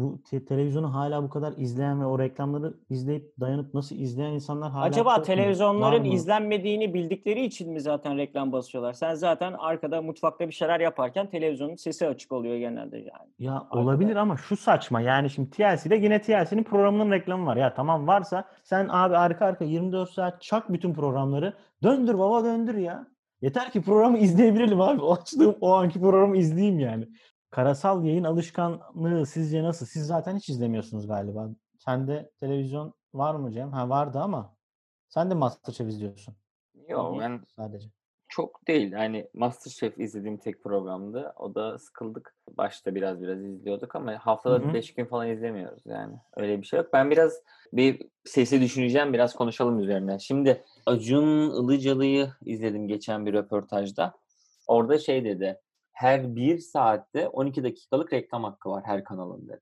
[0.00, 4.70] Bu te- televizyonu hala bu kadar izleyen ve o reklamları izleyip dayanıp nasıl izleyen insanlar
[4.70, 8.92] hala Acaba televizyonların izlenmediğini bildikleri için mi zaten reklam basıyorlar?
[8.92, 13.30] Sen zaten arkada mutfakta bir şeyler yaparken televizyonun sesi açık oluyor genelde yani.
[13.38, 13.80] Ya arkada.
[13.80, 15.00] olabilir ama şu saçma.
[15.00, 17.56] Yani şimdi TLC'de yine TLC'nin programının reklamı var.
[17.56, 21.54] Ya tamam varsa sen abi arka arka 24 saat çak bütün programları.
[21.82, 23.06] Döndür baba döndür ya.
[23.42, 25.02] Yeter ki programı izleyebilelim abi.
[25.02, 27.08] O açtığım o anki programı izleyeyim yani
[27.50, 29.86] karasal yayın alışkanlığı sizce nasıl?
[29.86, 31.48] Siz zaten hiç izlemiyorsunuz galiba.
[31.78, 33.72] Sende televizyon var mı Cem?
[33.72, 34.54] Ha vardı ama
[35.08, 36.34] sen de Masterchef izliyorsun.
[36.88, 37.88] Yok ben sadece.
[38.28, 38.92] Çok değil.
[38.92, 41.32] Yani Masterchef izlediğim tek programdı.
[41.36, 42.34] O da sıkıldık.
[42.56, 46.16] Başta biraz biraz izliyorduk ama haftada 5 gün falan izlemiyoruz yani.
[46.36, 46.88] Öyle bir şey yok.
[46.92, 49.12] Ben biraz bir sesi düşüneceğim.
[49.12, 50.18] Biraz konuşalım üzerine.
[50.18, 54.14] Şimdi Acun Ilıcalı'yı izledim geçen bir röportajda.
[54.66, 55.60] Orada şey dedi
[56.00, 59.60] her bir saatte 12 dakikalık reklam hakkı var her kanalın dedi.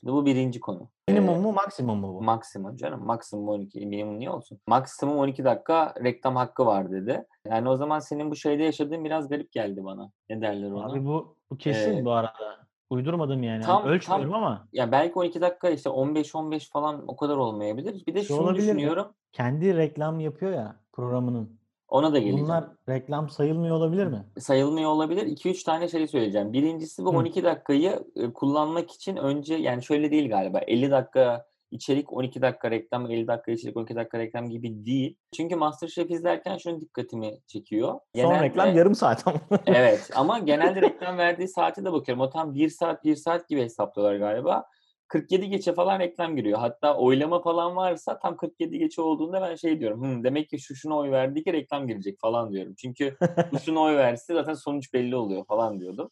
[0.00, 0.88] Şimdi bu birinci konu.
[1.08, 2.22] Minimum mu maksimum mu bu?
[2.22, 3.06] Maksimum canım.
[3.06, 3.86] Maksimum 12.
[3.86, 4.58] Minimum niye olsun?
[4.66, 7.24] Maksimum 12 dakika reklam hakkı var dedi.
[7.46, 10.10] Yani o zaman senin bu şeyde yaşadığın biraz garip geldi bana.
[10.30, 10.92] Ne derler ona?
[10.92, 12.66] Abi bu, bu kesin ee, bu arada.
[12.90, 13.62] Uydurmadım yani.
[13.62, 14.68] Tam, Ölçmüyorum tam, ama.
[14.72, 18.06] Ya belki 12 dakika işte 15-15 falan o kadar olmayabilir.
[18.06, 19.06] Bir de Şu şunu düşünüyorum.
[19.06, 19.12] Mi?
[19.32, 21.61] Kendi reklam yapıyor ya programının.
[21.92, 22.44] Ona da geleceğim.
[22.44, 24.24] Bunlar reklam sayılmıyor olabilir mi?
[24.38, 25.26] Sayılmıyor olabilir.
[25.26, 26.52] 2-3 tane şey söyleyeceğim.
[26.52, 27.16] Birincisi bu Hı.
[27.16, 30.58] 12 dakikayı kullanmak için önce yani şöyle değil galiba.
[30.58, 35.16] 50 dakika içerik 12 dakika reklam, 50 dakika içerik 12 dakika reklam gibi değil.
[35.36, 37.98] Çünkü Masterchef izlerken şunu dikkatimi çekiyor.
[38.14, 39.38] Genelde, Son reklam yarım saat ama.
[39.66, 42.22] evet ama genelde reklam verdiği saate de bakıyorum.
[42.22, 44.64] O tam 1 saat 1 saat gibi hesaplıyorlar galiba.
[45.12, 46.58] 47 geçe falan reklam giriyor.
[46.58, 50.04] Hatta oylama falan varsa tam 47 geçe olduğunda ben şey diyorum.
[50.04, 52.74] Hı, demek ki şu şuna oy verdi ki reklam girecek falan diyorum.
[52.78, 53.16] Çünkü
[53.52, 56.10] bu şuna oy verse zaten sonuç belli oluyor falan diyordum.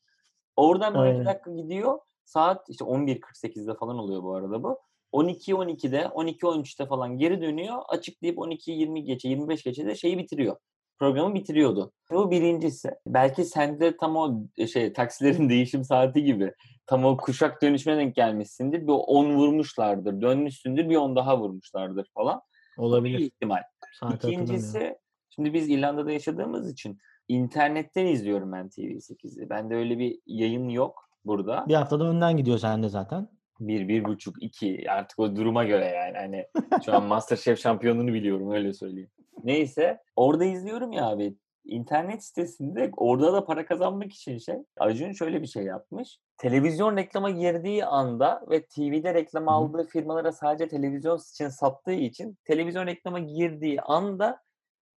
[0.57, 1.99] Oradan 12 dakika gidiyor.
[2.25, 4.79] Saat işte 11.48'de falan oluyor bu arada bu.
[5.13, 7.77] 12-12'de, 12-13'te falan geri dönüyor.
[7.89, 10.57] Açıklayıp 12-20 geçe, 25 geçe de şeyi bitiriyor
[11.01, 11.93] programı bitiriyordu.
[12.11, 12.91] Bu birincisi.
[13.07, 16.53] Belki sende tam o e, şey taksilerin değişim saati gibi
[16.91, 18.83] tam o kuşak dönüşüne denk gelmişsindir.
[18.83, 20.21] Bir 10 vurmuşlardır.
[20.21, 22.41] Dönmüşsündür bir 10 daha vurmuşlardır falan.
[22.79, 23.19] Olabilir.
[23.19, 23.63] Bir ihtimal.
[24.01, 24.97] Saat İkincisi
[25.31, 26.99] şimdi biz İrlanda'da yaşadığımız için
[27.29, 29.51] internetten izliyorum ben TV8'i.
[29.51, 31.65] Bende öyle bir yayın yok burada.
[31.69, 33.29] Bir haftada önden gidiyor sende zaten.
[33.61, 34.91] Bir, bir buçuk, iki.
[34.91, 36.19] Artık o duruma göre yani.
[36.19, 36.47] Hani
[36.85, 39.11] şu an Masterchef şampiyonunu biliyorum öyle söyleyeyim.
[39.45, 41.35] Neyse orada izliyorum ya abi.
[41.65, 46.19] İnternet sitesinde orada da para kazanmak için şey Acun şöyle bir şey yapmış.
[46.39, 52.87] Televizyon reklama girdiği anda ve TV'de reklam aldığı firmalara sadece televizyon için sattığı için televizyon
[52.87, 54.41] reklama girdiği anda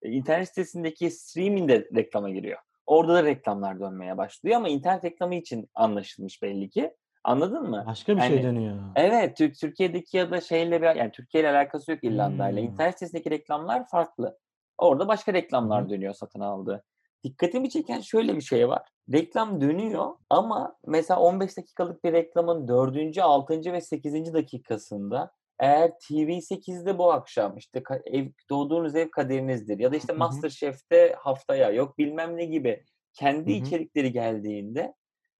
[0.01, 2.59] e, internet sitesindeki streamingde reklama giriyor.
[2.85, 6.93] Orada da reklamlar dönmeye başlıyor ama internet reklamı için anlaşılmış belli ki.
[7.23, 7.83] Anladın mı?
[7.87, 8.77] Başka bir şey yani, şey dönüyor.
[8.95, 12.61] Evet, Türkiye'deki ya da şeyle bir, yani Türkiye ile alakası yok İrlanda ile.
[12.61, 12.67] Hmm.
[12.67, 14.37] İnternet sitesindeki reklamlar farklı.
[14.81, 16.83] Orada başka reklamlar dönüyor satın aldığı.
[17.23, 18.89] Dikkatimi çeken şöyle bir şey var.
[19.13, 23.17] Reklam dönüyor ama mesela 15 dakikalık bir reklamın 4.
[23.17, 23.73] 6.
[23.73, 24.33] ve 8.
[24.33, 31.71] dakikasında eğer TV8'de bu akşam işte ev, doğduğunuz ev kaderinizdir ya da işte Masterchef'te haftaya
[31.71, 33.67] yok bilmem ne gibi Kendi Hı-hı.
[33.67, 34.93] içerikleri geldiğinde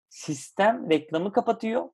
[0.09, 1.89] sistem reklamı kapatıyor.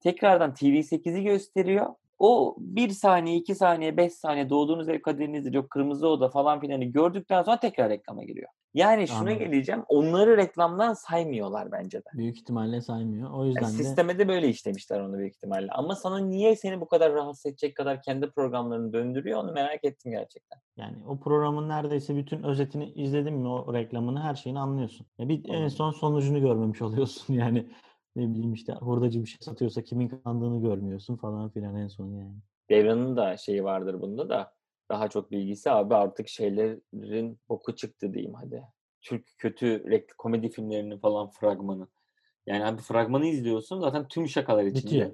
[0.00, 1.94] Tekrardan TV8'i gösteriyor.
[2.24, 6.84] O bir saniye, iki saniye, beş saniye doğduğunuz ev kaderinizdir, yok kırmızı oda falan filanı
[6.84, 8.48] gördükten sonra tekrar reklama giriyor.
[8.74, 9.38] Yani şuna Anladım.
[9.38, 9.82] geleceğim.
[9.88, 12.04] Onları reklamdan saymıyorlar bence de.
[12.14, 13.30] Büyük ihtimalle saymıyor.
[13.30, 13.82] O yüzden yani de...
[13.82, 15.72] Sisteme de böyle işlemişler onu büyük ihtimalle.
[15.72, 20.12] Ama sana niye seni bu kadar rahatsız edecek kadar kendi programlarını döndürüyor onu merak ettim
[20.12, 20.58] gerçekten.
[20.76, 25.06] Yani o programın neredeyse bütün özetini izledin mi o reklamını her şeyini anlıyorsun.
[25.18, 27.66] Ya bir en son sonucunu görmemiş oluyorsun yani.
[28.16, 32.34] Ne bileyim işte hurdacı bir şey satıyorsa kimin kandığını görmüyorsun falan filan en son yani.
[32.70, 34.54] Devran'ın da şeyi vardır bunda da
[34.88, 38.62] daha çok bilgisi abi artık şeylerin boku çıktı diyeyim hadi.
[39.00, 39.84] Türk kötü
[40.18, 41.88] komedi filmlerinin falan fragmanı.
[42.46, 44.84] Yani abi fragmanı izliyorsun zaten tüm şakalar içinde.
[44.84, 45.10] Bitiyor.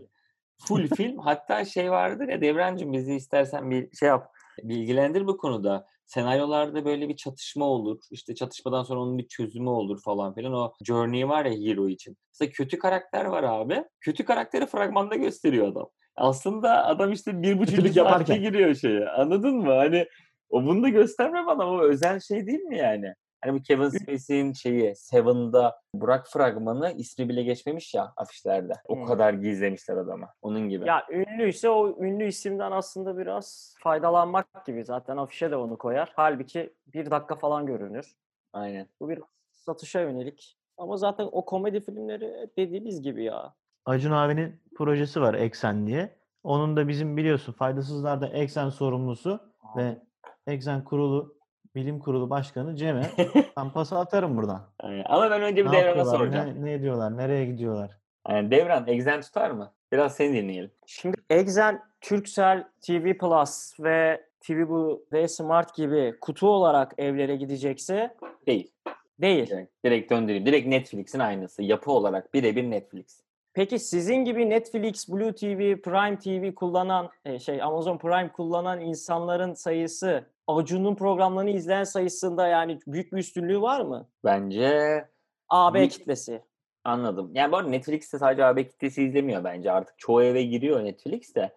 [0.59, 4.33] Full film hatta şey vardır ya Devrancığım bizi istersen bir şey yap
[4.63, 5.87] bilgilendir bu konuda.
[6.09, 7.99] Senaryolarda böyle bir çatışma olur.
[8.11, 10.53] İşte çatışmadan sonra onun bir çözümü olur falan filan.
[10.53, 12.17] O journey var ya hero için.
[12.33, 13.85] Mesela kötü karakter var abi.
[14.01, 15.89] Kötü karakteri fragmanda gösteriyor adam.
[16.17, 19.09] Aslında adam işte bir buçuk saatte giriyor şeye.
[19.09, 19.73] Anladın mı?
[19.73, 20.07] Hani
[20.49, 21.71] o bunu da gösterme bana.
[21.71, 23.15] O özel şey değil mi yani?
[23.41, 28.73] Hani bu Kevin Spacey'in şeyi Seven'da Burak fragmanı ismi bile geçmemiş ya afişlerde.
[28.89, 29.07] O hmm.
[29.07, 30.29] kadar gizlemişler adamı.
[30.43, 30.89] Onun gibi.
[30.89, 34.85] Ya ünlüyse o ünlü isimden aslında biraz faydalanmak gibi.
[34.85, 36.13] Zaten afişe de onu koyar.
[36.17, 38.17] Halbuki bir dakika falan görünür.
[38.53, 38.87] Aynen.
[39.01, 40.59] Bu bir satışa yönelik.
[40.77, 43.55] Ama zaten o komedi filmleri dediğimiz gibi ya.
[43.85, 46.19] Acun abinin projesi var Eksen diye.
[46.43, 49.41] Onun da bizim biliyorsun faydasızlarda Eksen sorumlusu
[49.77, 49.99] ve
[50.47, 51.38] Eksen kurulu
[51.79, 53.03] bilim kurulu başkanı Cem'e
[53.57, 54.61] ben pası atarım buradan.
[54.81, 55.05] Aynen.
[55.07, 56.65] Ama ben önce bir Devran'a soracağım.
[56.65, 57.17] Ne, ne diyorlar?
[57.17, 57.91] Nereye gidiyorlar?
[58.29, 59.73] Yani Devran, Exen tutar mı?
[59.93, 60.71] Biraz seni dinleyelim.
[60.87, 68.17] Şimdi Exen, Turkcell, TV Plus ve TV Bu ve Smart gibi kutu olarak evlere gidecekse
[68.47, 68.73] değil.
[69.21, 69.47] Değil.
[69.47, 70.47] Direkt, direkt döndüreyim.
[70.47, 71.63] Direkt Netflix'in aynısı.
[71.63, 73.28] Yapı olarak birebir Netflix.
[73.59, 79.55] Peki sizin gibi Netflix, Blue TV, Prime TV kullanan e, şey Amazon Prime kullanan insanların
[79.55, 84.09] sayısı Acun'un programlarını izleyen sayısında yani büyük bir üstünlüğü var mı?
[84.25, 85.05] Bence
[85.49, 85.89] AB bir...
[85.91, 86.43] kitlesi.
[86.85, 87.31] Anladım.
[87.35, 89.99] Yani bu arada Netflix'te sadece AB kitlesi izlemiyor bence artık.
[89.99, 91.53] Çoğu eve giriyor Netflix'te.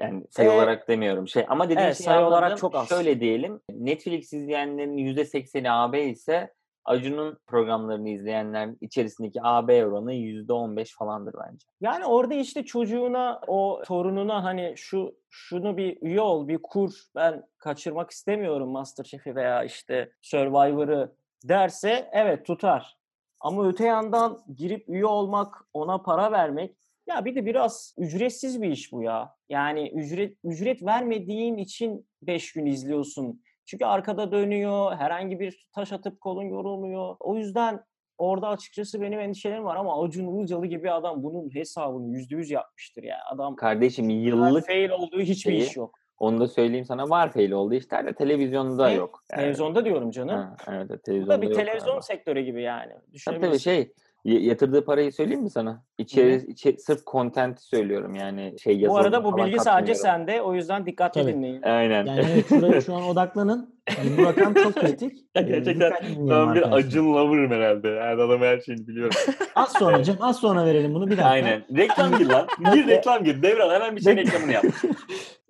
[0.00, 1.28] Yani sayı ee, olarak demiyorum.
[1.28, 2.88] Şey ama dediğim evet, şey sayı olarak çok az.
[2.88, 3.60] Şöyle diyelim.
[3.70, 6.54] Netflix izleyenlerin %80'i AB ise
[6.88, 11.66] Acun'un programlarını izleyenler içerisindeki AB oranı %15 falandır bence.
[11.80, 17.42] Yani orada işte çocuğuna, o torununa hani şu şunu bir üye ol, bir kur, ben
[17.58, 21.12] kaçırmak istemiyorum Masterchef'i veya işte Survivor'ı
[21.44, 22.96] derse evet tutar.
[23.40, 28.70] Ama öte yandan girip üye olmak, ona para vermek ya bir de biraz ücretsiz bir
[28.70, 29.34] iş bu ya.
[29.48, 33.42] Yani ücret ücret vermediğin için 5 gün izliyorsun.
[33.68, 37.16] Çünkü arkada dönüyor, herhangi bir taş atıp kolun yorulmuyor.
[37.20, 37.84] O yüzden
[38.18, 43.02] orada açıkçası benim endişelerim var ama Acun Ilıcalı gibi adam bunun hesabını yüzde yüz yapmıştır
[43.02, 43.18] ya.
[43.32, 45.94] Adam Kardeşim yıllık fail olduğu hiçbir şeyi, iş yok.
[46.18, 49.24] Onu da söyleyeyim sana var fail olduğu işler de televizyonda yok.
[49.32, 49.40] Yani.
[49.40, 50.34] Televizyonda diyorum canım.
[50.34, 52.02] Ha, evet, televizyonda Bu da bir televizyon galiba.
[52.02, 52.92] sektörü gibi yani.
[53.24, 53.92] Tabii tabii şey
[54.34, 55.84] yatırdığı parayı söyleyeyim mi sana?
[55.98, 60.54] İçeri, içeri sırf content söylüyorum yani şey yazılım Bu arada bu bilgi sadece sende o
[60.54, 61.32] yüzden dikkatli Tabii.
[61.32, 61.62] dinleyin.
[61.62, 62.06] Aynen.
[62.06, 63.77] Yani evet, şuraya şu an odaklanın.
[63.98, 65.12] Yani bu rakam çok kritik.
[65.34, 67.88] Gerçekten ben bir acın lover'ım herhalde.
[67.88, 69.16] Yani adam her şeyini biliyorum.
[69.54, 71.28] az sonra Cem az sonra verelim bunu bir dakika.
[71.28, 71.64] Aynen.
[71.76, 72.46] Reklam gir lan.
[72.74, 73.42] Bir reklam gir.
[73.42, 74.64] Devran hemen bir şey reklamını yap.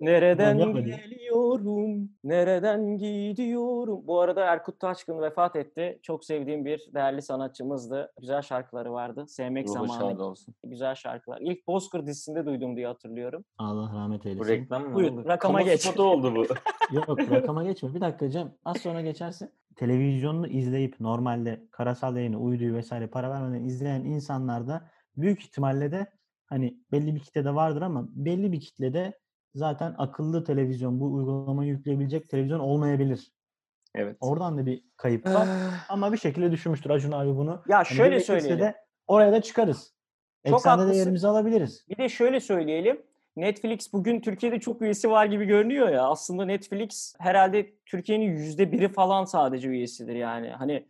[0.01, 4.01] Nereden geliyorum, nereden gidiyorum.
[4.07, 5.99] Bu arada Erkut Taşkın vefat etti.
[6.03, 8.11] Çok sevdiğim bir değerli sanatçımızdı.
[8.21, 9.25] Güzel şarkıları vardı.
[9.27, 10.23] Sevmek Ruhu zamanı.
[10.25, 10.55] olsun.
[10.63, 11.37] Güzel şarkılar.
[11.41, 13.43] İlk Bozkır dizisinde duydum diye hatırlıyorum.
[13.57, 14.45] Allah rahmet eylesin.
[14.45, 14.93] Bu reklam mı?
[14.95, 15.97] Buyur, rakama Kamu geç.
[15.99, 16.45] oldu bu.
[16.95, 17.93] Yok rakama geçme.
[17.95, 18.53] Bir dakika Cem.
[18.65, 25.41] Az sonra geçerse televizyonunu izleyip normalde karasal yayını, uyduyu vesaire para vermeden izleyen insanlarda büyük
[25.41, 26.07] ihtimalle de
[26.45, 29.19] hani belli bir kitlede vardır ama belli bir kitlede
[29.55, 33.31] zaten akıllı televizyon bu uygulamayı yükleyebilecek televizyon olmayabilir.
[33.95, 34.17] Evet.
[34.19, 35.47] Oradan da bir kayıp var.
[35.89, 37.63] ama bir şekilde düşünmüştür Acun abi bunu.
[37.67, 38.59] Ya hani şöyle söyleyelim.
[38.59, 38.75] De
[39.07, 39.93] oraya da çıkarız.
[40.47, 40.93] Çok Eksende haklısın.
[40.93, 41.85] de yerimizi alabiliriz.
[41.89, 43.01] Bir de şöyle söyleyelim.
[43.41, 46.03] Netflix bugün Türkiye'de çok üyesi var gibi görünüyor ya.
[46.03, 50.49] Aslında Netflix herhalde Türkiye'nin yüzde biri falan sadece üyesidir yani.
[50.49, 50.87] Hani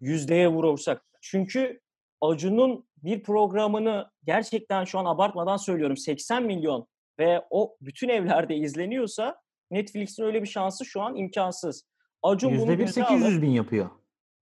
[0.00, 1.04] yüzdeye vurursak.
[1.20, 1.80] Çünkü
[2.20, 6.86] Acun'un bir programını gerçekten şu an abartmadan söylüyorum 80 milyon
[7.18, 11.88] ve o bütün evlerde izleniyorsa Netflix'in öyle bir şansı şu an imkansız.
[12.22, 13.90] Acun %1 800 bin yapıyor.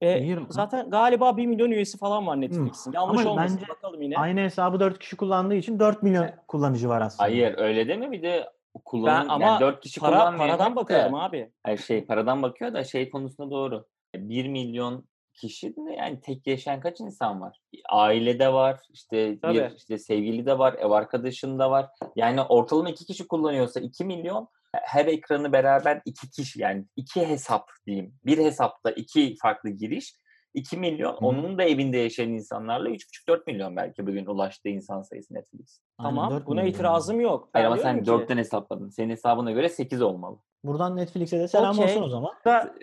[0.03, 2.93] E, zaten galiba 1 milyon üyesi falan var Netflix'in.
[2.93, 4.17] Yanlış Ama olmasın bence bakalım yine.
[4.17, 6.35] Aynı hesabı 4 kişi kullandığı için 4 milyon evet.
[6.49, 7.23] kullanıcı var aslında.
[7.23, 8.51] Hayır öyle deme bir de
[8.85, 11.53] kullanım ben, ama yani 4 kişi para, paradan bakıyorum abi.
[11.63, 13.87] Hayır şey paradan bakıyor da şey konusunda doğru.
[14.15, 15.05] 1 milyon
[15.35, 17.61] kişi de yani tek yaşayan kaç insan var?
[17.89, 19.55] Ailede var, işte Tabii.
[19.55, 21.89] bir işte sevgili de var, ev arkadaşın da var.
[22.17, 24.49] Yani ortalama iki kişi kullanıyorsa 2 milyon
[24.83, 28.15] her ekranı beraber iki kişi yani iki hesap diyeyim.
[28.27, 30.15] Bir hesapta iki farklı giriş
[30.55, 31.13] 2 milyon.
[31.13, 31.17] Hı.
[31.27, 35.81] Onun da evinde yaşayan insanlarla 3,5-4 milyon belki bugün ulaştığı insan sayısı Netflix.
[35.99, 36.43] Aynen, Tamam.
[36.47, 36.75] Buna milyon.
[36.75, 37.49] itirazım yok.
[37.53, 38.89] Hayır ama sen ki, 4'ten hesapladın.
[38.89, 40.39] Senin hesabına göre 8 olmalı.
[40.65, 41.85] Buradan Netflix'e de selam Okey.
[41.85, 42.31] olsun o zaman.
[42.45, 42.75] da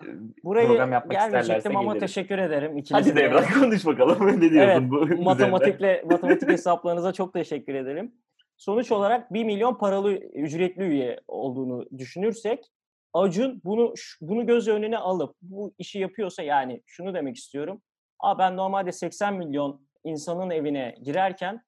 [0.44, 2.00] burayı Program yapmak gelmeyecektim ama gelirim.
[2.08, 2.72] teşekkür ederim.
[2.72, 3.16] Hadi ikinizin de.
[3.16, 4.28] Devran konuş bakalım.
[4.28, 8.12] ne diyorsun Evet, bu matematikle matematik hesaplarınıza çok teşekkür ederim.
[8.64, 12.66] Sonuç olarak 1 milyon paralı ücretli üye olduğunu düşünürsek
[13.14, 17.82] Acun bunu bunu göz önüne alıp bu işi yapıyorsa yani şunu demek istiyorum.
[18.20, 21.62] Aa ben normalde 80 milyon insanın evine girerken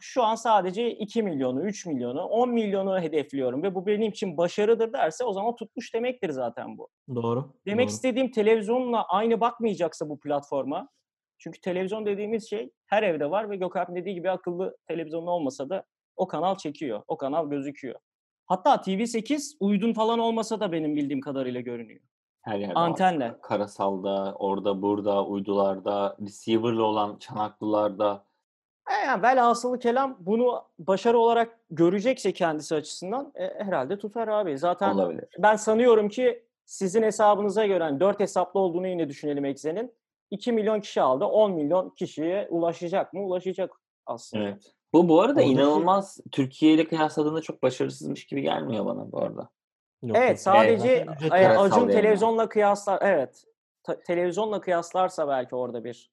[0.00, 4.92] şu an sadece 2 milyonu, 3 milyonu, 10 milyonu hedefliyorum ve bu benim için başarıdır
[4.92, 6.88] derse o zaman tutmuş demektir zaten bu.
[7.14, 7.54] Doğru.
[7.66, 7.94] Demek doğru.
[7.94, 10.88] istediğim televizyonla aynı bakmayacaksa bu platforma.
[11.38, 15.84] Çünkü televizyon dediğimiz şey her evde var ve Gökhan dediği gibi akıllı televizyon olmasa da
[16.16, 17.02] o kanal çekiyor.
[17.08, 18.00] O kanal gözüküyor.
[18.46, 22.00] Hatta TV8 uydun falan olmasa da benim bildiğim kadarıyla görünüyor.
[22.42, 22.80] Her yerde var.
[22.80, 23.34] Antenle.
[23.42, 28.24] Karasalda, orada, burada, uydularda, receiver'lı olan çanaklılarda.
[28.90, 34.58] E yani velhasılı kelam bunu başarı olarak görecekse kendisi açısından e, herhalde tutar abi.
[34.58, 35.24] Zaten Olabilir.
[35.38, 39.92] ben sanıyorum ki sizin hesabınıza göre hani 4 hesaplı olduğunu yine düşünelim Eksen'in.
[40.30, 41.24] 2 milyon kişi aldı.
[41.24, 43.20] 10 milyon kişiye ulaşacak mı?
[43.22, 43.70] Ulaşacak
[44.06, 44.44] aslında.
[44.44, 44.72] Evet.
[44.92, 49.48] Bu bu arada Oradaki- inanılmaz Türkiye ile kıyasladığında çok başarısızmış gibi gelmiyor bana bu arada.
[50.02, 50.38] Yok, Evet yok.
[50.38, 51.92] sadece ücretli e, Acun yani.
[51.92, 53.44] televizyonla kıyaslar evet
[53.82, 56.10] Ta- televizyonla kıyaslarsa belki orada bir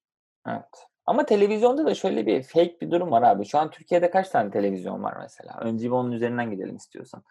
[0.48, 0.88] Evet.
[1.06, 3.46] Ama televizyonda da şöyle bir fake bir durum var abi.
[3.46, 5.58] Şu an Türkiye'de kaç tane televizyon var mesela?
[5.62, 7.24] Önce bir onun üzerinden gidelim istiyorsan.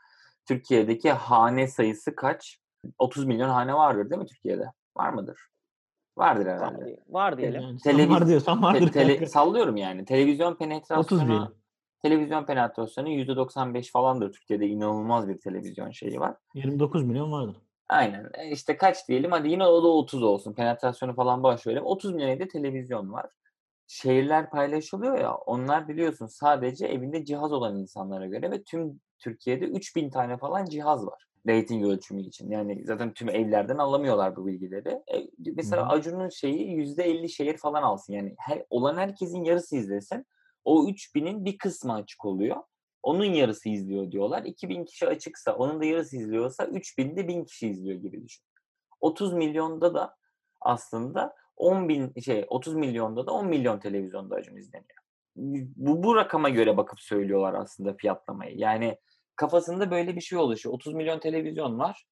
[0.48, 2.58] Türkiye'deki hane sayısı kaç?
[2.98, 4.64] 30 milyon hane vardır değil mi Türkiye'de?
[4.96, 5.40] Var mıdır?
[6.18, 6.84] Vardır var, herhalde.
[6.86, 7.62] diye- var diyelim.
[7.62, 8.92] Yani Televiz- var diyorsan Te- vardır.
[8.92, 9.26] tele- kanka.
[9.30, 10.04] sallıyorum yani.
[10.04, 11.46] Televizyon 30 penetrasyonu diyelim.
[12.02, 14.66] televizyon penetrasyonu %95 falandır Türkiye'de.
[14.66, 16.34] inanılmaz bir televizyon şeyi var.
[16.54, 17.56] 29 milyon vardır.
[17.88, 18.30] Aynen.
[18.38, 19.30] E İşte kaç diyelim?
[19.30, 20.54] Hadi yine o da 30 olsun.
[20.54, 21.84] Penetrasyonu falan boş verelim.
[21.84, 23.26] 30 milyon evde televizyon var.
[23.86, 25.34] Şehirler paylaşılıyor ya.
[25.34, 31.06] Onlar biliyorsun sadece evinde cihaz olan insanlara göre ve tüm Türkiye'de 3000 tane falan cihaz
[31.06, 31.24] var.
[31.48, 32.50] Rating ölçümü için.
[32.50, 34.88] Yani zaten tüm evlerden alamıyorlar bu bilgileri.
[34.88, 35.92] E, mesela hı.
[35.92, 38.12] Acun'un şeyi %50 şehir falan alsın.
[38.12, 40.26] Yani her, olan herkesin yarısı izlesin.
[40.64, 42.56] O 3000'in bir kısmı açık oluyor.
[43.02, 44.42] Onun yarısı izliyor diyorlar.
[44.42, 48.44] 2000 kişi açıksa onun da yarısı izliyorsa 3000'de 1000 kişi izliyor gibi düşün.
[49.00, 50.16] 30 milyonda da
[50.60, 54.98] aslında 10 bin şey 30 milyonda da 10 milyon televizyonda Acun izleniyor.
[55.36, 58.56] Bu, bu rakama göre bakıp söylüyorlar aslında fiyatlamayı.
[58.56, 58.98] Yani
[59.38, 60.74] kafasında böyle bir şey oluşuyor.
[60.74, 62.04] 30 milyon televizyon var.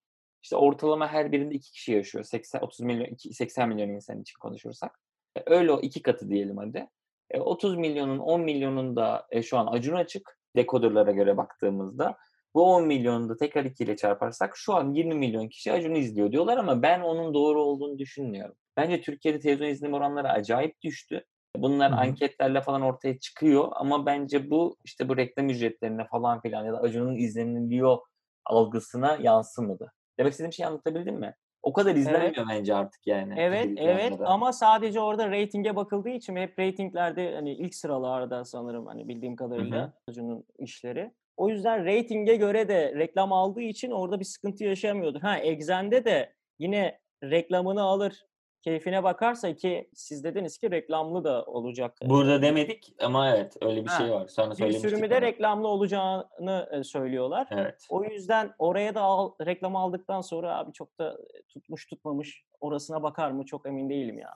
[0.43, 2.25] İşte ortalama her birinde iki kişi yaşıyor.
[2.25, 5.01] 80 30 milyon iki- 80 milyon insan için konuşursak.
[5.37, 6.89] E, Öyle o iki katı diyelim hadi.
[7.31, 12.17] E, 30 milyonun 10 milyonun da e, şu an Acun açık dekoderlara göre baktığımızda
[12.55, 16.33] bu 10 milyonu da tekrar 2 ile çarparsak şu an 20 milyon kişi Acun'u izliyor
[16.33, 18.55] diyorlar ama ben onun doğru olduğunu düşünmüyorum.
[18.77, 21.25] Bence Türkiye'de televizyon izleme oranları acayip düştü.
[21.63, 22.01] Bunlar Hı hı.
[22.01, 26.81] anketlerle falan ortaya çıkıyor ama bence bu işte bu reklam ücretlerine falan filan ya da
[26.81, 27.99] Acun'un izleniliyor
[28.45, 29.93] algısına yansımadı.
[30.19, 31.35] Demek istediğim şeyi anlatabildim mi?
[31.63, 33.35] O kadar izlenmiyor bence artık yani.
[33.37, 39.09] Evet, evet ama sadece orada reytinge bakıldığı için hep reytinglerde hani ilk sıralarda sanırım hani
[39.09, 41.13] bildiğim kadarıyla Acun'un işleri.
[41.37, 45.21] O yüzden reytinge göre de reklam aldığı için orada bir sıkıntı yaşamıyordur.
[45.21, 48.27] Ha Exxen'de de yine reklamını alır,
[48.67, 51.95] keyfine bakarsa ki siz dediniz ki reklamlı da olacak.
[52.07, 54.29] Burada demedik ama evet öyle bir Ha, şey var.
[54.29, 55.23] Sonra bir sürümü de onu.
[55.23, 57.49] reklamlı olacağını e, söylüyorlar.
[57.51, 57.87] Evet.
[57.91, 61.17] O yüzden oraya da al, reklam aldıktan sonra abi çok da
[61.49, 64.31] tutmuş tutmamış orasına bakar mı çok emin değilim ya.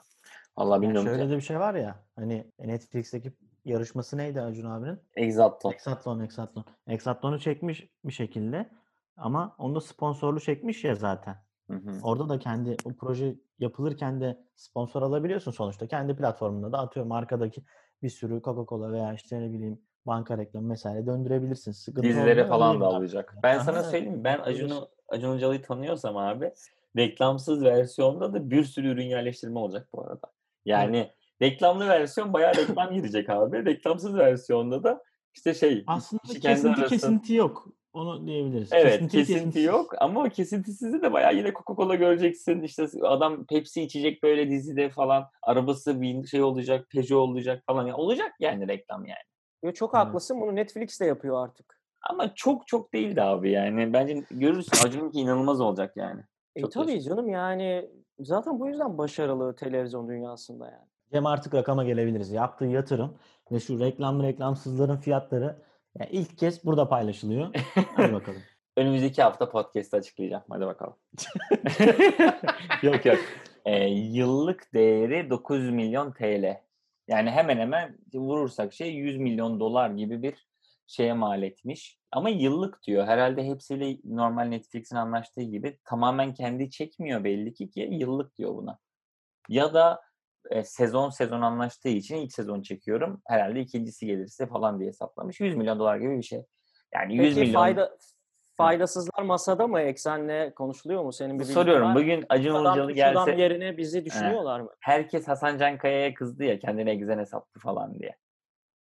[0.56, 1.08] Allah Yani bilmiyorum.
[1.08, 2.04] şöyle de bir şey var ya.
[2.16, 3.32] Hani Netflix'teki
[3.64, 4.98] yarışması neydi Acun abinin?
[5.16, 5.72] Exaton.
[5.72, 6.64] Exatlon, Exatlon.
[6.88, 8.70] Exatlon'u çekmiş bir şekilde
[9.16, 11.36] ama onda sponsorlu çekmiş ya zaten.
[11.70, 12.00] Hı hı.
[12.02, 15.86] Orada da kendi o proje yapılırken de sponsor alabiliyorsun sonuçta.
[15.86, 17.62] Kendi platformunda da atıyorum arkadaki
[18.02, 21.72] bir sürü Coca-Cola veya işte ne bileyim banka reklamı vesaire döndürebilirsin.
[21.72, 23.36] Sıkıntı Dizileri olmuyor, falan da alacak.
[23.42, 23.90] Ben Aha, sana evet.
[23.90, 24.24] söyleyeyim mi?
[24.24, 24.38] Ben.
[24.38, 26.52] Acun'u Acun Ilıcalı'yı tanıyorsam abi
[26.96, 30.32] reklamsız versiyonda da bir sürü ürün yerleştirme olacak bu arada.
[30.64, 31.10] Yani
[31.42, 33.64] reklamlı versiyon bayağı reklam girecek abi.
[33.64, 35.02] Reklamsız versiyonda da
[35.34, 37.68] işte şey Aslında kesinti arası- kesinti yok.
[37.92, 38.68] Onu diyebiliriz.
[38.72, 39.64] Evet Kesinti kesinti kesintisiz.
[39.64, 42.62] yok ama o kesintisiz de bayağı yine Coca-Cola göreceksin.
[42.62, 45.24] İşte adam Pepsi içecek böyle dizide falan.
[45.42, 47.86] Arabası bir şey olacak, Peugeot olacak falan.
[47.86, 49.24] Yani olacak yani reklam yani.
[49.62, 50.06] Yo, çok Evet.
[50.06, 51.80] haklısın bunu Netflix de yapıyor artık.
[52.10, 53.92] Ama çok çok değildi abi yani.
[53.92, 56.22] Bence görürsün Acun'unki inanılmaz olacak yani.
[56.56, 60.86] E Çok tabii canım yani Zaten bu yüzden başarılı televizyon dünyasında yani.
[61.12, 62.30] Cem artık rakama gelebiliriz.
[62.32, 63.18] Yaptığı yatırım
[63.52, 65.62] ve şu reklam reklamsızların fiyatları
[66.00, 67.54] yani ilk kez burada paylaşılıyor.
[67.96, 68.42] Hadi bakalım.
[68.76, 70.42] Önümüzdeki hafta podcast'ta açıklayacağım.
[70.50, 70.96] Hadi bakalım.
[72.82, 73.18] yok yok.
[73.64, 76.60] Ee, yıllık değeri 900 milyon TL.
[77.08, 80.46] Yani hemen hemen vurursak şey 100 milyon dolar gibi bir
[80.86, 81.98] şeye mal etmiş.
[82.12, 83.06] Ama yıllık diyor.
[83.06, 88.78] Herhalde hepsiyle normal Netflix'in anlaştığı gibi tamamen kendi çekmiyor belli ki ki yıllık diyor buna.
[89.48, 90.00] Ya da
[90.50, 93.22] e, sezon sezon anlaştığı için ilk sezon çekiyorum.
[93.26, 95.40] Herhalde ikincisi gelirse falan diye hesaplamış.
[95.40, 96.44] 100 milyon dolar gibi bir şey.
[96.94, 97.60] Yani 100 Peki milyon.
[97.60, 97.96] fayda
[98.56, 99.80] faydasızlar masada mı?
[99.80, 101.12] Eksenle konuşuluyor mu?
[101.12, 101.94] Senin bir Soruyorum.
[101.94, 104.70] Bugün Acun Ilıcalı gelse yerine bizi düşünüyorlar he, mı?
[104.80, 108.16] Herkes Hasan Cankaya'ya kızdı ya kendine egzene sattı falan diye.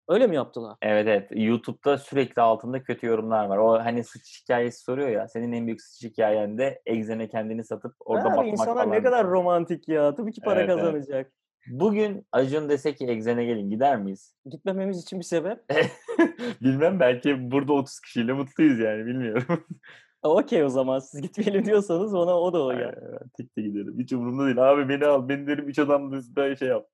[0.09, 0.77] Öyle mi yaptılar?
[0.81, 1.29] Evet evet.
[1.31, 3.57] YouTube'da sürekli altında kötü yorumlar var.
[3.57, 5.27] O hani sıç hikayesi soruyor ya.
[5.27, 8.91] Senin en büyük sıç hikayen de egzene kendini satıp orada ha, batmak insanlar falan.
[8.91, 10.15] ne kadar romantik ya.
[10.15, 11.27] Tabii ki para Evet, evet.
[11.67, 14.35] Bugün Acun dese ki egzene gelin gider miyiz?
[14.45, 15.59] Gitmememiz için bir sebep.
[16.61, 19.65] Bilmem belki burada 30 kişiyle mutluyuz yani bilmiyorum.
[20.23, 22.95] Okey o zaman siz gitmeyelim diyorsanız ona o da o ya.
[23.37, 23.99] Tek de giderim.
[23.99, 24.71] Hiç umurumda değil.
[24.71, 25.29] Abi beni al.
[25.29, 26.87] Beni derim üç adam da şey yap.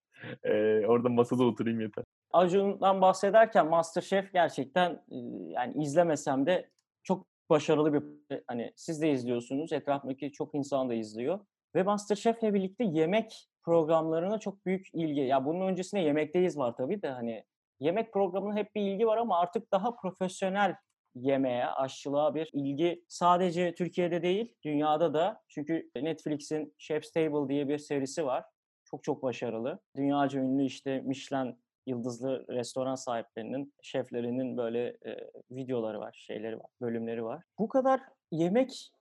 [0.43, 2.04] Ee, orada masada oturayım yeter.
[2.34, 5.17] Acun'dan bahsederken MasterChef gerçekten e,
[5.49, 6.69] yani izlemesem de
[7.04, 8.04] çok başarılı bir
[8.47, 9.73] hani siz de izliyorsunuz.
[9.73, 11.39] Etrafındaki çok insan da izliyor.
[11.76, 15.22] Ve MasterChef'le birlikte yemek programlarına çok büyük ilgi.
[15.22, 17.44] Ya bunun öncesinde Yemekteyiz var tabii de hani
[17.80, 20.76] yemek programına hep bir ilgi var ama artık daha profesyonel
[21.16, 25.42] yemeğe, aşçılığa bir ilgi sadece Türkiye'de değil, dünyada da.
[25.48, 28.44] Çünkü Netflix'in Chef's Table diye bir serisi var.
[28.86, 29.80] Çok çok başarılı.
[29.96, 37.24] Dünyaca ünlü işte Michelin yıldızlı restoran sahiplerinin, şeflerinin böyle e, videoları var, şeyleri var, bölümleri
[37.24, 37.44] var.
[37.60, 38.92] Bu kadar yemek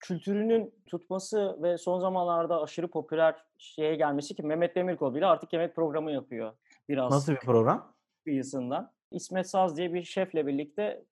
[0.00, 5.76] kültürünün tutması ve son zamanlarda aşırı popüler şeye gelmesi ki Mehmet Demirkol bile artık yemek
[5.76, 6.52] programı yapıyor.
[6.88, 7.92] Biraz Nasıl bir program?
[8.24, 8.92] kıyısından.
[9.10, 11.04] İsmet Saz diye bir şefle birlikte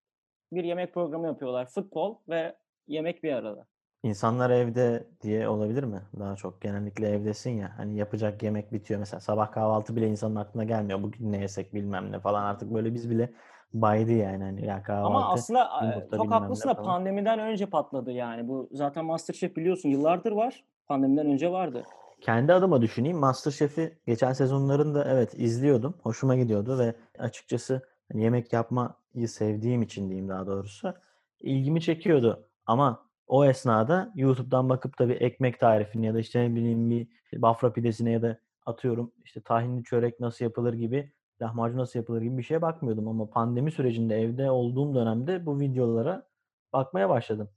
[0.52, 1.66] bir yemek programı yapıyorlar.
[1.66, 2.56] Futbol ve
[2.86, 3.66] yemek bir arada.
[4.02, 6.02] İnsanlar evde diye olabilir mi?
[6.18, 7.72] Daha çok genellikle evdesin ya.
[7.76, 9.00] Hani yapacak yemek bitiyor.
[9.00, 11.02] Mesela sabah kahvaltı bile insanın aklına gelmiyor.
[11.02, 12.42] Bugün ne yesek bilmem ne falan.
[12.44, 13.32] Artık böyle biz bile
[13.74, 14.44] baydı yani.
[14.44, 15.70] Hani ya kahvaltı, Ama aslında
[16.12, 18.48] e, çok haklısın da pandemiden önce patladı yani.
[18.48, 20.64] Bu zaten MasterChef biliyorsun yıllardır var.
[20.86, 21.84] Pandemiden önce vardı.
[22.20, 23.18] Kendi adıma düşüneyim.
[23.18, 25.94] MasterChef'i geçen sezonlarında evet izliyordum.
[26.02, 27.82] Hoşuma gidiyordu ve açıkçası
[28.12, 30.94] hani yemek yapmayı sevdiğim için diyeyim daha doğrusu
[31.40, 32.48] ilgimi çekiyordu.
[32.66, 37.08] Ama o esnada YouTube'dan bakıp da bir ekmek tarifini ya da işte ne bileyim bir
[37.42, 42.38] bafra pidesine ya da atıyorum işte tahinli çörek nasıl yapılır gibi lahmacun nasıl yapılır gibi
[42.38, 46.26] bir şeye bakmıyordum ama pandemi sürecinde evde olduğum dönemde bu videolara
[46.72, 47.50] bakmaya başladım.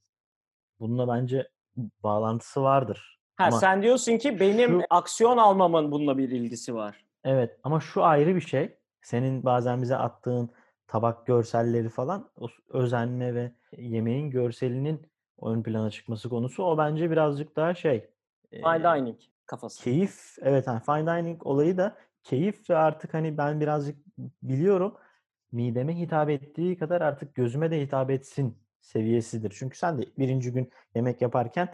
[0.80, 1.48] Bununla bence
[2.04, 3.20] bağlantısı vardır.
[3.36, 7.06] Ha Ama sen diyorsun ki benim şu- aksiyon almamın bununla bir ilgisi var.
[7.24, 8.78] Evet ama şu ayrı bir şey.
[9.02, 10.50] Senin bazen bize attığın
[10.88, 15.02] tabak görselleri falan o özenme ve yemeğin görselinin
[15.42, 18.10] ön plana çıkması konusu o bence birazcık daha şey.
[18.52, 19.84] Fine dining kafası.
[19.84, 21.96] keyif evet hani fine dining olayı da
[22.28, 23.98] keyif ve artık hani ben birazcık
[24.44, 24.96] biliyorum
[25.52, 29.56] mideme hitap ettiği kadar artık gözüme de hitap etsin seviyesidir.
[29.60, 31.70] Çünkü sen de birinci gün yemek yaparken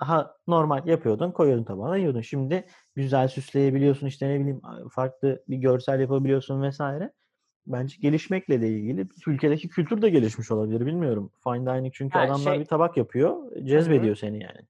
[0.00, 2.20] daha normal yapıyordun, koyuyordun tabağına yiyordun.
[2.20, 7.12] Şimdi güzel süsleyebiliyorsun işte ne bileyim farklı bir görsel yapabiliyorsun vesaire.
[7.66, 11.30] Bence gelişmekle de ilgili ülkedeki kültür de gelişmiş olabilir bilmiyorum.
[11.44, 14.60] Fine dining çünkü Ha, adamlar şey- bir tabak yapıyor, cezbediyor seni yani.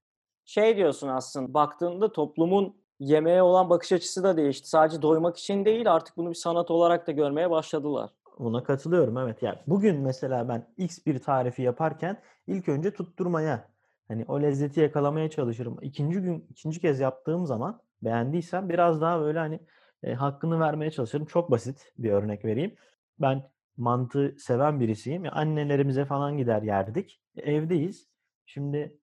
[0.45, 4.69] Şey diyorsun aslında baktığında toplumun yemeğe olan bakış açısı da değişti.
[4.69, 8.09] Sadece doymak için değil artık bunu bir sanat olarak da görmeye başladılar.
[8.39, 9.43] Buna katılıyorum evet.
[9.43, 13.67] Yani bugün mesela ben X bir tarifi yaparken ilk önce tutturmaya
[14.07, 15.77] hani o lezzeti yakalamaya çalışırım.
[15.81, 19.59] İkinci gün ikinci kez yaptığım zaman beğendiysem biraz daha böyle hani
[20.03, 21.25] e, hakkını vermeye çalışırım.
[21.25, 22.75] Çok basit bir örnek vereyim.
[23.19, 25.25] Ben mantı seven birisiyim.
[25.25, 27.21] Ya Annelerimize falan gider yerdik.
[27.37, 28.07] E, Evdeyiz.
[28.45, 28.97] Şimdi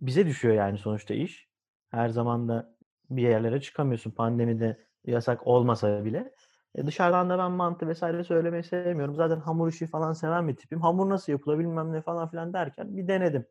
[0.00, 1.48] bize düşüyor yani sonuçta iş.
[1.90, 2.75] Her zaman da
[3.10, 4.10] bir yerlere çıkamıyorsun.
[4.10, 6.32] Pandemide yasak olmasa bile.
[6.74, 9.14] E dışarıdan da ben mantı vesaire söylemeyi sevmiyorum.
[9.14, 10.80] Zaten hamur işi falan seven bir tipim.
[10.80, 13.46] Hamur nasıl yapılır bilmem ne falan filan derken bir denedim.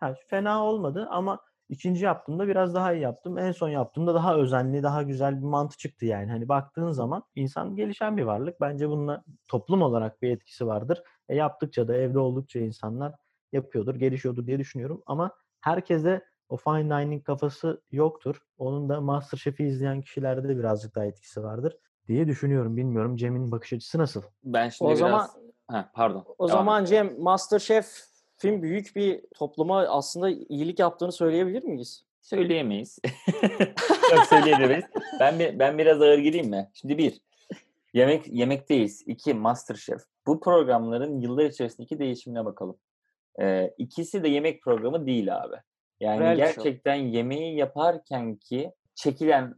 [0.00, 3.38] Ha, fena olmadı ama ikinci yaptığımda biraz daha iyi yaptım.
[3.38, 6.30] En son yaptığımda daha özenli, daha güzel bir mantı çıktı yani.
[6.30, 8.60] Hani baktığın zaman insan gelişen bir varlık.
[8.60, 11.02] Bence bununla toplum olarak bir etkisi vardır.
[11.28, 13.14] E yaptıkça da evde oldukça insanlar
[13.52, 15.02] yapıyordur, gelişiyordur diye düşünüyorum.
[15.06, 15.30] Ama
[15.60, 18.42] herkeste o fine dining kafası yoktur.
[18.58, 21.76] Onun da MasterChef'i izleyen kişilerde de birazcık daha etkisi vardır
[22.08, 22.76] diye düşünüyorum.
[22.76, 24.22] Bilmiyorum Cem'in bakış açısı nasıl?
[24.44, 24.98] Ben şimdi O biraz...
[24.98, 25.28] zaman
[25.68, 26.24] Ha, pardon.
[26.38, 26.88] o Devam zaman et.
[26.88, 32.04] Cem MasterChef'in büyük bir topluma aslında iyilik yaptığını söyleyebilir miyiz?
[32.20, 32.98] Söyleyemeyiz.
[34.12, 34.84] Yok söyleyemeyiz.
[35.20, 36.70] Ben, ben biraz ağır gireyim mi?
[36.74, 37.20] Şimdi bir,
[37.94, 39.02] yemek yemekteyiz.
[39.06, 40.00] İki, Masterchef.
[40.26, 42.76] Bu programların yıllar içerisindeki değişimine bakalım.
[43.40, 45.56] Ee, ikisi de yemek programı değil abi.
[46.02, 47.16] Yani Real gerçekten show.
[47.16, 49.54] yemeği yaparken ki çekilen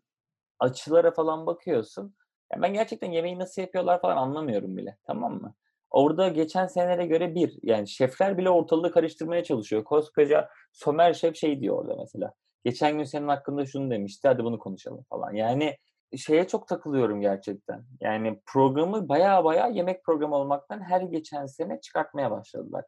[0.58, 2.14] açılara falan bakıyorsun.
[2.52, 4.98] Yani ben gerçekten yemeği nasıl yapıyorlar falan anlamıyorum bile.
[5.06, 5.54] Tamam mı?
[5.90, 9.84] Orada geçen senelere göre bir yani şefler bile ortalığı karıştırmaya çalışıyor.
[9.84, 12.32] Koskoca Somer şef şey diyor orada mesela.
[12.64, 15.32] Geçen gün senin hakkında şunu demişti hadi bunu konuşalım falan.
[15.32, 15.76] Yani
[16.16, 17.84] şeye çok takılıyorum gerçekten.
[18.00, 22.84] Yani programı baya baya yemek programı olmaktan her geçen sene çıkartmaya başladılar.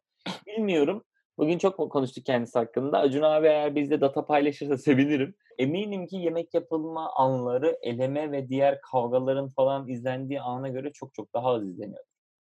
[0.46, 1.04] Bilmiyorum.
[1.38, 2.98] Bugün çok konuştuk kendisi hakkında.
[2.98, 5.34] Acun abi eğer bizde data paylaşırsa sevinirim.
[5.58, 11.34] Eminim ki yemek yapılma anları eleme ve diğer kavgaların falan izlendiği ana göre çok çok
[11.34, 12.04] daha az izleniyor.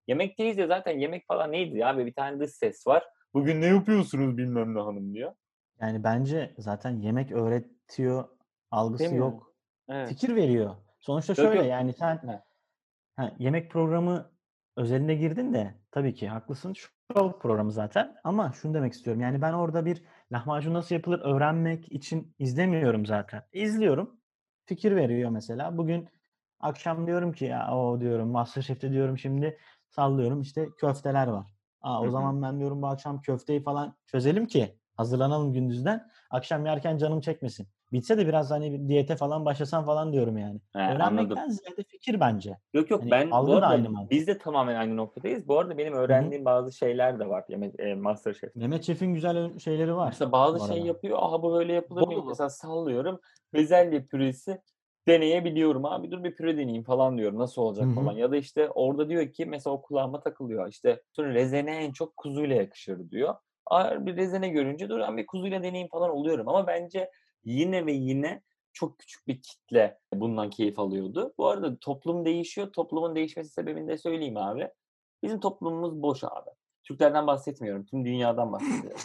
[0.08, 1.98] Yemekteyiz de zaten yemek falan neydi ya?
[1.98, 3.04] Bir tane dış ses var.
[3.34, 5.32] Bugün ne yapıyorsunuz bilmem ne hanım diyor.
[5.82, 8.30] Yani bence zaten yemek öğretiyor
[8.72, 9.56] algısı yok.
[9.90, 10.10] Evet.
[10.10, 10.76] Fikir veriyor.
[11.00, 11.70] Sonuçta yok, şöyle yok.
[11.70, 12.42] yani sen
[13.16, 14.32] ha, yemek programı
[14.76, 16.74] özelinde girdin de tabii ki haklısın.
[16.74, 19.22] Show programı zaten ama şunu demek istiyorum.
[19.22, 23.44] Yani ben orada bir lahmacun nasıl yapılır öğrenmek için izlemiyorum zaten.
[23.54, 24.20] İzliyorum.
[24.66, 25.78] Fikir veriyor mesela.
[25.78, 26.10] Bugün
[26.60, 29.58] akşam diyorum ki ya o diyorum Masterchef'te diyorum şimdi
[29.90, 31.56] sallıyorum işte köfteler var.
[31.82, 36.08] Aa, o zaman ben diyorum bu akşam köfteyi falan çözelim ki hazırlanalım gündüzden.
[36.30, 37.68] Akşam yerken canım çekmesin.
[37.92, 40.60] Bitse de biraz hani bir diyete falan başlasam falan diyorum yani.
[40.74, 41.52] He, Öğrenmekten anladım.
[41.52, 42.58] ziyade fikir bence.
[42.74, 45.48] Yok yok hani ben bu arada aynı biz de tamamen aynı noktadayız.
[45.48, 46.54] Bu arada benim öğrendiğim Hı-hı.
[46.54, 48.56] bazı şeyler de var Mehmet, e, Masterchef.
[48.56, 50.08] Mehmet Şef'in güzel şeyleri var.
[50.08, 51.18] Mesela bazı şey yapıyor.
[51.22, 52.24] Aha bu böyle yapılır mı?
[52.28, 53.20] Mesela sallıyorum.
[53.54, 54.62] Bezelye püresi
[55.08, 57.96] deneyebiliyorum abi dur bir püre deneyeyim falan diyorum nasıl olacak Hı-hı.
[57.96, 61.92] falan ya da işte orada diyor ki mesela o kulağıma takılıyor işte sonra rezene en
[61.92, 63.36] çok kuzuyla yakışır diyor.
[63.66, 67.12] Ağır bir rezene görünce dur ben bir kuzuyla deneyeyim falan oluyorum ama bence
[67.46, 68.42] yine ve yine
[68.74, 71.34] çok küçük bir kitle bundan keyif alıyordu.
[71.38, 72.74] Bu arada toplum değişiyor.
[72.74, 74.70] Toplumun değişmesi sebebini de söyleyeyim abi.
[75.24, 76.50] Bizim toplumumuz boş abi.
[76.84, 77.86] Türklerden bahsetmiyorum.
[77.86, 79.00] Tüm dünyadan bahsediyorum.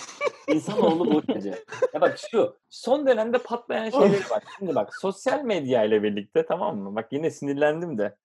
[0.48, 1.64] İnsanoğlu boş gece.
[1.94, 4.42] Ya bak şu son dönemde patlayan şeyler var.
[4.58, 6.94] Şimdi bak sosyal medya ile birlikte tamam mı?
[6.96, 8.16] Bak yine sinirlendim de.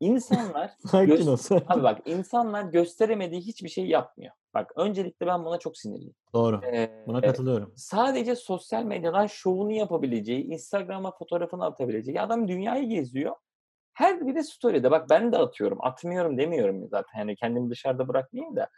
[0.00, 0.70] İnsanlar
[1.08, 1.24] gö-
[1.66, 4.34] abi bak insanlar gösteremediği hiçbir şey yapmıyor.
[4.54, 6.14] Bak öncelikle ben buna çok sinirliyim.
[6.34, 6.60] Doğru.
[6.64, 7.72] Ee, buna katılıyorum.
[7.76, 13.36] Sadece sosyal medyadan şovunu yapabileceği, Instagram'a fotoğrafını atabileceği adam dünyayı geziyor.
[13.92, 14.90] Her biri story'de.
[14.90, 15.78] Bak ben de atıyorum.
[15.80, 17.18] Atmıyorum demiyorum zaten.
[17.18, 18.68] Yani kendimi dışarıda bırakmayayım da.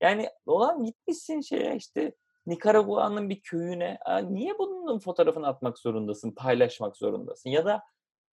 [0.00, 2.12] Yani olan gitmişsin şeye işte
[2.46, 3.98] Nikaragua'nın bir köyüne.
[4.22, 7.50] Niye bunun fotoğrafını atmak zorundasın, paylaşmak zorundasın?
[7.50, 7.82] Ya da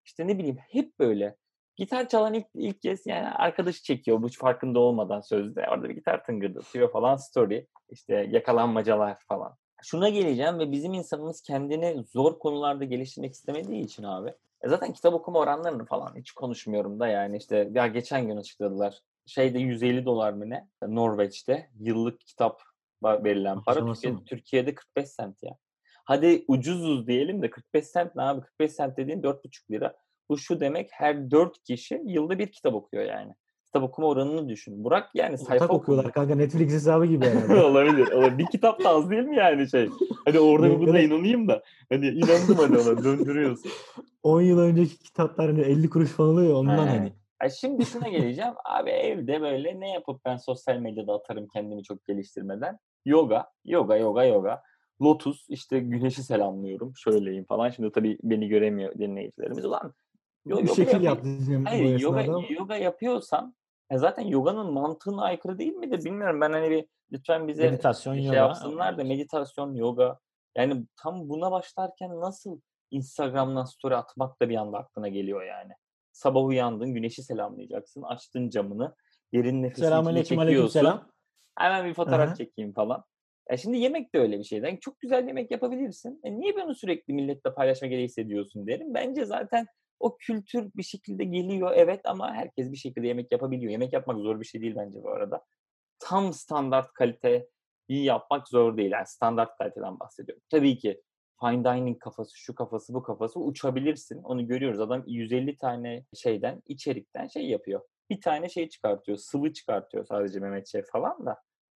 [0.04, 1.36] işte ne bileyim hep böyle
[1.76, 5.66] gitar çalan ilk, ilk kez yani arkadaşı çekiyor bu farkında olmadan sözde.
[5.70, 7.66] Orada bir gitar tıngırdatıyor falan story.
[7.90, 9.56] İşte yakalanmacalar falan.
[9.82, 14.34] Şuna geleceğim ve bizim insanımız kendini zor konularda geliştirmek istemediği için abi.
[14.62, 19.00] E zaten kitap okuma oranlarını falan hiç konuşmuyorum da yani işte ya geçen gün açıkladılar.
[19.26, 20.68] Şeyde 150 dolar mı ne?
[20.82, 22.62] Norveç'te yıllık kitap
[23.04, 25.56] verilen para Türkiye'de, Türkiye'de 45 sent ya.
[26.04, 28.40] Hadi ucuzuz diyelim de 45 sent ne abi?
[28.40, 29.94] 45 sent dediğin 4,5 lira.
[30.28, 33.32] Bu şu demek her 4 kişi yılda bir kitap okuyor yani.
[33.66, 34.84] Kitap okuma oranını düşün.
[34.84, 37.62] Burak yani sayfa Ortak okuyorlar kanka Netflix hesabı gibi herhalde.
[37.64, 38.38] olabilir, olabilir.
[38.38, 39.88] Bir kitap da az değil mi yani şey?
[40.24, 41.62] Hani orada buna inanayım da.
[41.88, 43.70] Hani inandım hadi ona döndürüyorsun.
[44.22, 46.90] 10 yıl önceki kitaplar hani 50 kuruş falan oluyor ondan He.
[46.90, 47.12] hani.
[47.40, 48.52] Ay şimdi şuna geleceğim.
[48.64, 52.78] Abi evde böyle ne yapıp ben sosyal medyada atarım kendimi çok geliştirmeden?
[53.04, 54.62] Yoga, yoga, yoga, yoga.
[55.02, 56.92] Lotus işte güneşi selamlıyorum.
[56.96, 57.70] Şöyleyim falan.
[57.70, 59.64] Şimdi tabii beni göremiyor dinleyicilerimiz.
[59.64, 59.94] Ulan
[60.46, 61.64] yo, bir şekil yaptım.
[61.64, 63.54] Hayır, yoga, yoga yapıyorsan
[63.90, 66.40] ya zaten yoganın mantığına aykırı değil mi de bilmiyorum.
[66.40, 68.36] Ben hani bir lütfen bize meditasyon, şey yoga.
[68.36, 70.18] yapsınlar da meditasyon, yoga.
[70.56, 75.72] Yani tam buna başlarken nasıl Instagram'dan story atmak da bir anda aklına geliyor yani.
[76.12, 78.02] Sabah uyandın, güneşi selamlayacaksın.
[78.02, 78.94] Açtın camını.
[79.34, 81.08] Derin nefesini Selamünaleyküm, aleyküm selam.
[81.58, 82.34] Hemen bir fotoğraf Aha.
[82.34, 83.04] çekeyim falan.
[83.46, 84.58] E şimdi yemek de öyle bir şey.
[84.58, 86.20] Yani çok güzel yemek yapabilirsin.
[86.24, 88.94] E niye bunu sürekli milletle paylaşma gereği hissediyorsun derim.
[88.94, 89.66] Bence zaten
[90.00, 93.72] o kültür bir şekilde geliyor evet ama herkes bir şekilde yemek yapabiliyor.
[93.72, 95.44] Yemek yapmak zor bir şey değil bence bu arada.
[95.98, 97.48] Tam standart kalite
[97.88, 98.90] iyi yapmak zor değil.
[98.90, 100.42] Yani standart kaliteden bahsediyorum.
[100.50, 101.02] Tabii ki
[101.40, 104.22] fine dining kafası, şu kafası, bu kafası uçabilirsin.
[104.22, 104.80] Onu görüyoruz.
[104.80, 107.80] Adam 150 tane şeyden, içerikten şey yapıyor.
[108.10, 111.36] Bir tane şey çıkartıyor, sıvı çıkartıyor sadece Mehmet Şef falan da.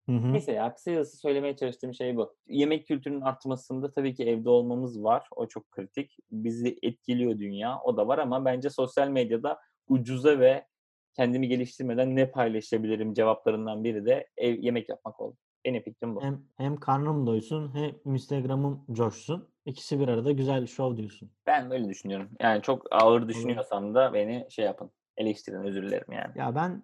[0.08, 0.32] Hı hı.
[0.32, 2.34] Neyse ya kısacası söylemeye çalıştığım şey bu.
[2.48, 5.28] Yemek kültürünün artmasında tabii ki evde olmamız var.
[5.36, 6.16] O çok kritik.
[6.30, 7.80] Bizi etkiliyor dünya.
[7.84, 10.66] O da var ama bence sosyal medyada ucuza ve
[11.16, 15.36] kendimi geliştirmeden ne paylaşabilirim cevaplarından biri de ev yemek yapmak oldu.
[15.64, 16.22] Benim fikrim bu.
[16.22, 19.48] Hem, hem karnım doysun hem Instagram'ım coşsun.
[19.64, 21.30] İkisi bir arada güzel şov diyorsun.
[21.46, 22.30] Ben böyle düşünüyorum.
[22.40, 24.90] Yani çok ağır düşünüyorsam da beni şey yapın.
[25.16, 26.38] Eleştirin özür dilerim yani.
[26.38, 26.82] Ya ben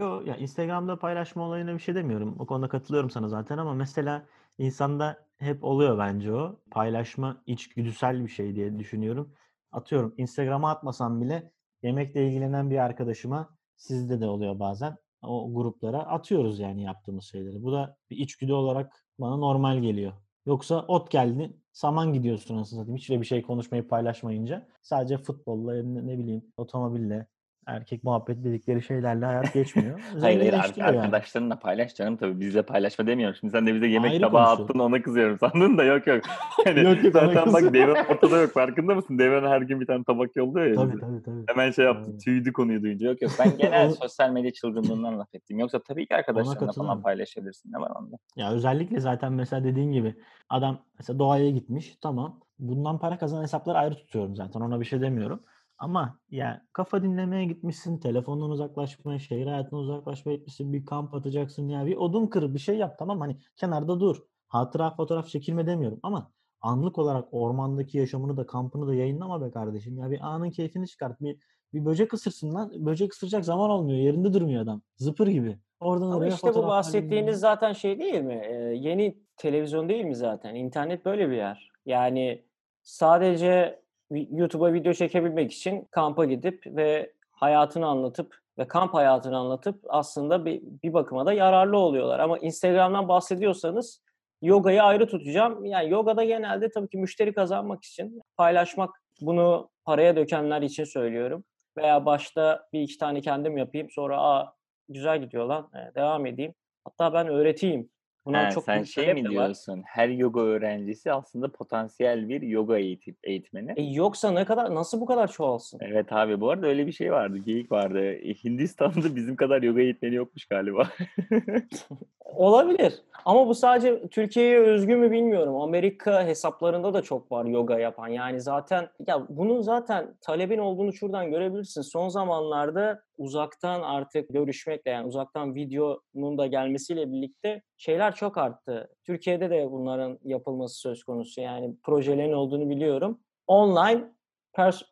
[0.00, 2.36] yo ya Instagram'da paylaşma olayına bir şey demiyorum.
[2.38, 4.26] O konuda katılıyorum sana zaten ama mesela
[4.58, 6.60] insanda hep oluyor bence o.
[6.70, 9.32] Paylaşma içgüdüsel bir şey diye düşünüyorum.
[9.72, 14.96] Atıyorum Instagram'a atmasam bile yemekle ilgilenen bir arkadaşıma sizde de oluyor bazen.
[15.22, 17.62] O gruplara atıyoruz yani yaptığımız şeyleri.
[17.62, 20.12] Bu da bir içgüdü olarak bana normal geliyor.
[20.46, 22.96] Yoksa ot geldi, saman gidiyorsun aslında satayım.
[22.96, 24.68] Hiç bir şey konuşmayı paylaşmayınca.
[24.82, 27.26] Sadece futbolla, ne bileyim otomobille,
[27.66, 30.00] erkek muhabbet dedikleri şeylerle hayat geçmiyor.
[30.20, 30.98] hayır hayır ar- yani.
[31.00, 33.36] arkadaşlarınla paylaş canım tabii bizle paylaşma demiyorum.
[33.40, 36.24] Şimdi sen de bize yemek Ayrı tabağı attın ona kızıyorum sandın da yok yok.
[36.66, 39.18] Yani yok yok zaten bak Devran ortada yok farkında mısın?
[39.18, 40.74] Devran her gün bir tane tabak yolluyor ya.
[40.74, 41.00] Tabii bize.
[41.00, 41.44] tabii tabii.
[41.46, 42.24] Hemen şey yaptı evet.
[42.24, 43.08] tüydü konuyu duyunca.
[43.08, 45.58] Yok yok ben genel sosyal medya çılgınlığından laf ettim.
[45.58, 47.72] Yoksa tabii ki arkadaşlarınla falan paylaşabilirsin.
[47.72, 48.16] Ne var onda?
[48.36, 50.14] Ya özellikle zaten mesela dediğin gibi
[50.50, 52.40] adam mesela doğaya gitmiş tamam.
[52.58, 55.40] Bundan para kazanan hesapları ayrı tutuyorum zaten ona bir şey demiyorum.
[55.78, 61.86] Ama ya kafa dinlemeye gitmişsin, telefondan uzaklaşmaya, şehir hayatından uzaklaşmaya gitmişsin, bir kamp atacaksın ya
[61.86, 64.16] bir odun kır, bir şey yap tamam hani kenarda dur.
[64.48, 69.98] Hatıra fotoğraf çekilme demiyorum ama anlık olarak ormandaki yaşamını da kampını da yayınlama be kardeşim.
[69.98, 71.20] Ya bir anın keyfini çıkart.
[71.20, 71.38] Bir,
[71.72, 72.72] bir böcek ısırsın lan.
[72.86, 73.98] Böcek ısıracak zaman olmuyor.
[73.98, 74.82] Yerinde durmuyor adam.
[74.96, 75.58] Zıpır gibi.
[75.80, 78.42] Oradan Ama oraya işte bu bahsettiğiniz zaten şey değil mi?
[78.44, 80.54] Ee, yeni televizyon değil mi zaten?
[80.54, 81.70] İnternet böyle bir yer.
[81.86, 82.44] Yani
[82.82, 90.44] sadece YouTube'a video çekebilmek için kampa gidip ve hayatını anlatıp ve kamp hayatını anlatıp aslında
[90.44, 92.18] bir, bir bakıma da yararlı oluyorlar.
[92.18, 94.02] Ama Instagram'dan bahsediyorsanız
[94.42, 95.64] yogayı ayrı tutacağım.
[95.64, 101.44] Yani yogada genelde tabii ki müşteri kazanmak için paylaşmak bunu paraya dökenler için söylüyorum.
[101.76, 104.54] Veya başta bir iki tane kendim yapayım sonra aa
[104.88, 106.54] güzel gidiyor lan devam edeyim.
[106.84, 107.90] Hatta ben öğreteyim
[108.26, 109.82] Buna He, çok sen şey mi diyorsun?
[109.86, 113.72] Her yoga öğrencisi aslında potansiyel bir yoga eğitim, eğitmeni.
[113.76, 115.80] E yoksa ne kadar nasıl bu kadar çoğalsın?
[115.82, 117.38] Evet abi bu arada öyle bir şey vardı.
[117.38, 118.12] Geyik vardı.
[118.12, 120.88] E, Hindistan'da bizim kadar yoga eğitmeni yokmuş galiba.
[122.24, 122.94] Olabilir.
[123.24, 125.56] Ama bu sadece Türkiye'ye özgü mü bilmiyorum.
[125.56, 128.08] Amerika hesaplarında da çok var yoga yapan.
[128.08, 131.82] Yani zaten ya bunun zaten talebin olduğunu şuradan görebilirsin.
[131.82, 138.90] Son zamanlarda uzaktan artık görüşmekle yani uzaktan videonun da gelmesiyle birlikte şeyler çok arttı.
[139.04, 141.40] Türkiye'de de bunların yapılması söz konusu.
[141.40, 143.20] Yani projelerin olduğunu biliyorum.
[143.46, 144.04] Online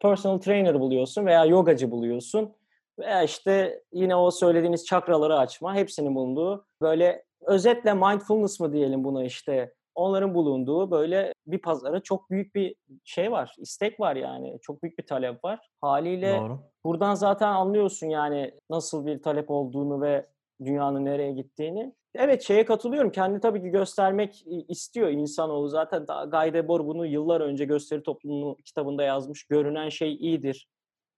[0.01, 2.55] personal trainer buluyorsun veya yogacı buluyorsun
[2.99, 9.25] veya işte yine o söylediğiniz çakraları açma hepsinin bulunduğu böyle özetle mindfulness mı diyelim buna
[9.25, 12.75] işte onların bulunduğu böyle bir pazara çok büyük bir
[13.05, 14.59] şey var, istek var yani.
[14.63, 15.69] Çok büyük bir talep var.
[15.81, 16.59] Haliyle Doğru.
[16.85, 20.27] buradan zaten anlıyorsun yani nasıl bir talep olduğunu ve
[20.65, 21.95] dünyanın nereye gittiğini.
[22.15, 23.13] Evet şeye katılıyorum.
[23.13, 25.69] Kendi tabii ki göstermek istiyor insanoğlu.
[25.69, 29.45] Zaten Guy Debord bunu yıllar önce gösteri toplumu kitabında yazmış.
[29.45, 30.69] Görünen şey iyidir.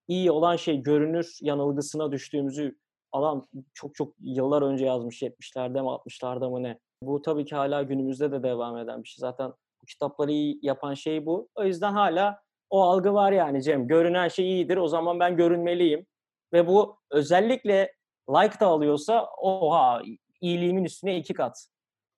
[0.09, 2.77] İyi olan şey görünür yanılgısına düştüğümüzü
[3.13, 3.43] adam
[3.75, 6.79] çok çok yıllar önce yazmış 70'lerde mi 60'larda mı ne.
[7.03, 9.21] Bu tabii ki hala günümüzde de devam eden bir şey.
[9.21, 11.49] Zaten bu kitapları iyi yapan şey bu.
[11.55, 12.41] O yüzden hala
[12.71, 13.87] o algı var yani Cem.
[13.87, 14.77] Görünen şey iyidir.
[14.77, 16.07] O zaman ben görünmeliyim.
[16.53, 17.93] Ve bu özellikle
[18.31, 20.03] like da alıyorsa oha
[20.41, 21.67] iyiliğimin üstüne iki kat.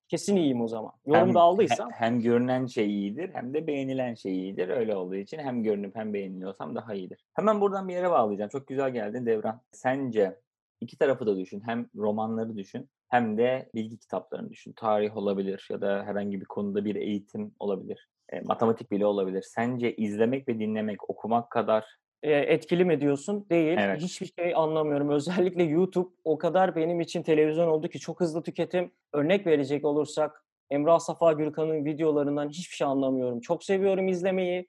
[0.08, 0.92] Kesin iyiyim o zaman.
[1.06, 1.90] Yorum da aldıysam.
[1.90, 4.68] Hem, hem görünen şey iyidir hem de beğenilen şey iyidir.
[4.68, 7.24] Öyle olduğu için hem görünüp hem beğeniliyorsam daha iyidir.
[7.34, 8.48] Hemen buradan bir yere bağlayacağım.
[8.48, 9.60] Çok güzel geldin Devran.
[9.72, 10.40] Sence
[10.80, 11.62] iki tarafı da düşün.
[11.66, 14.72] Hem romanları düşün hem de bilgi kitaplarını düşün.
[14.72, 18.08] Tarih olabilir ya da herhangi bir konuda bir eğitim olabilir.
[18.28, 19.42] E, matematik bile olabilir.
[19.42, 23.46] Sence izlemek ve dinlemek okumak kadar e, etkili mi diyorsun?
[23.50, 23.78] Değil.
[23.80, 24.02] Evet.
[24.02, 25.10] Hiçbir şey anlamıyorum.
[25.10, 28.92] Özellikle YouTube o kadar benim için televizyon oldu ki çok hızlı tüketim.
[29.12, 33.40] Örnek verecek olursak Emrah Safa Gürkan'ın videolarından hiçbir şey anlamıyorum.
[33.40, 34.68] Çok seviyorum izlemeyi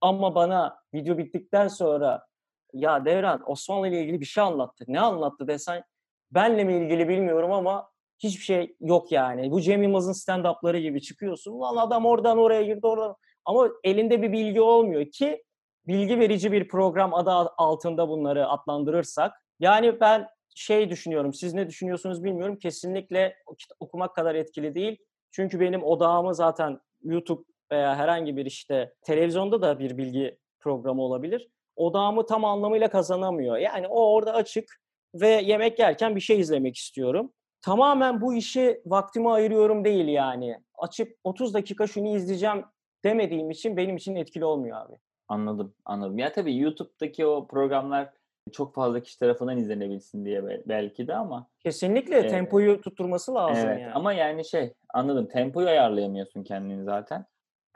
[0.00, 2.26] ama bana video bittikten sonra
[2.72, 4.84] ya Devran Osmanlı ile ilgili bir şey anlattı.
[4.88, 5.84] Ne anlattı desen
[6.30, 9.50] benle mi ilgili bilmiyorum ama hiçbir şey yok yani.
[9.50, 11.60] Bu Cem Yılmaz'ın stand-up'ları gibi çıkıyorsun.
[11.60, 13.16] Lan adam oradan oraya girdi oradan.
[13.44, 15.44] Ama elinde bir bilgi olmuyor ki
[15.86, 19.32] bilgi verici bir program adı altında bunları adlandırırsak.
[19.60, 22.56] Yani ben şey düşünüyorum, siz ne düşünüyorsunuz bilmiyorum.
[22.56, 23.36] Kesinlikle
[23.80, 24.98] okumak kadar etkili değil.
[25.30, 31.48] Çünkü benim odağımı zaten YouTube veya herhangi bir işte televizyonda da bir bilgi programı olabilir
[31.78, 33.56] odağımı tam anlamıyla kazanamıyor.
[33.56, 34.80] Yani o orada açık
[35.14, 37.32] ve yemek yerken bir şey izlemek istiyorum.
[37.62, 40.58] Tamamen bu işi vaktimi ayırıyorum değil yani.
[40.78, 42.64] Açıp 30 dakika şunu izleyeceğim
[43.04, 44.94] demediğim için benim için etkili olmuyor abi.
[45.28, 46.18] Anladım, anladım.
[46.18, 48.10] Ya tabii YouTube'daki o programlar
[48.52, 51.46] çok fazla kişi tarafından izlenebilsin diye belki de ama.
[51.60, 53.92] Kesinlikle e, tempoyu tutturması lazım evet, yani.
[53.92, 57.26] Ama yani şey anladım tempoyu ayarlayamıyorsun kendini zaten.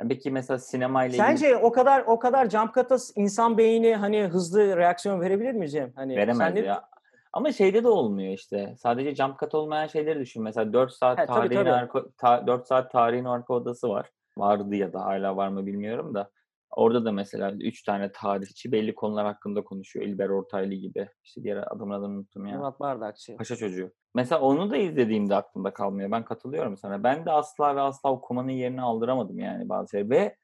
[0.08, 1.64] Peki mesela sinema ile Sence ilgili...
[1.64, 5.92] o kadar o kadar jump cut'a insan beyni hani hızlı reaksiyon verebilir mi Cem?
[5.94, 6.88] Hani Veremez ya.
[7.32, 8.74] Ama şeyde de olmuyor işte.
[8.78, 10.42] Sadece jump cut olmayan şeyleri düşün.
[10.42, 11.72] Mesela 4 saat He, tarihin tabii, tabii.
[11.72, 14.10] arka ta, 4 saat tarihin arka odası var.
[14.38, 16.30] Vardı ya da hala var mı bilmiyorum da.
[16.76, 20.06] Orada da mesela üç tane tarihçi belli konular hakkında konuşuyor.
[20.06, 21.08] İlber Ortaylı gibi.
[21.24, 22.58] İşte diğer adamın adını unuttum ya.
[22.58, 23.36] Murat Bardakçı.
[23.36, 23.90] Paşa çocuğu.
[24.14, 26.10] Mesela onu da izlediğimde aklımda kalmıyor.
[26.10, 27.02] Ben katılıyorum sana.
[27.02, 30.10] Ben de asla ve asla okumanın yerini aldıramadım yani bazı şeyler.
[30.10, 30.36] Ve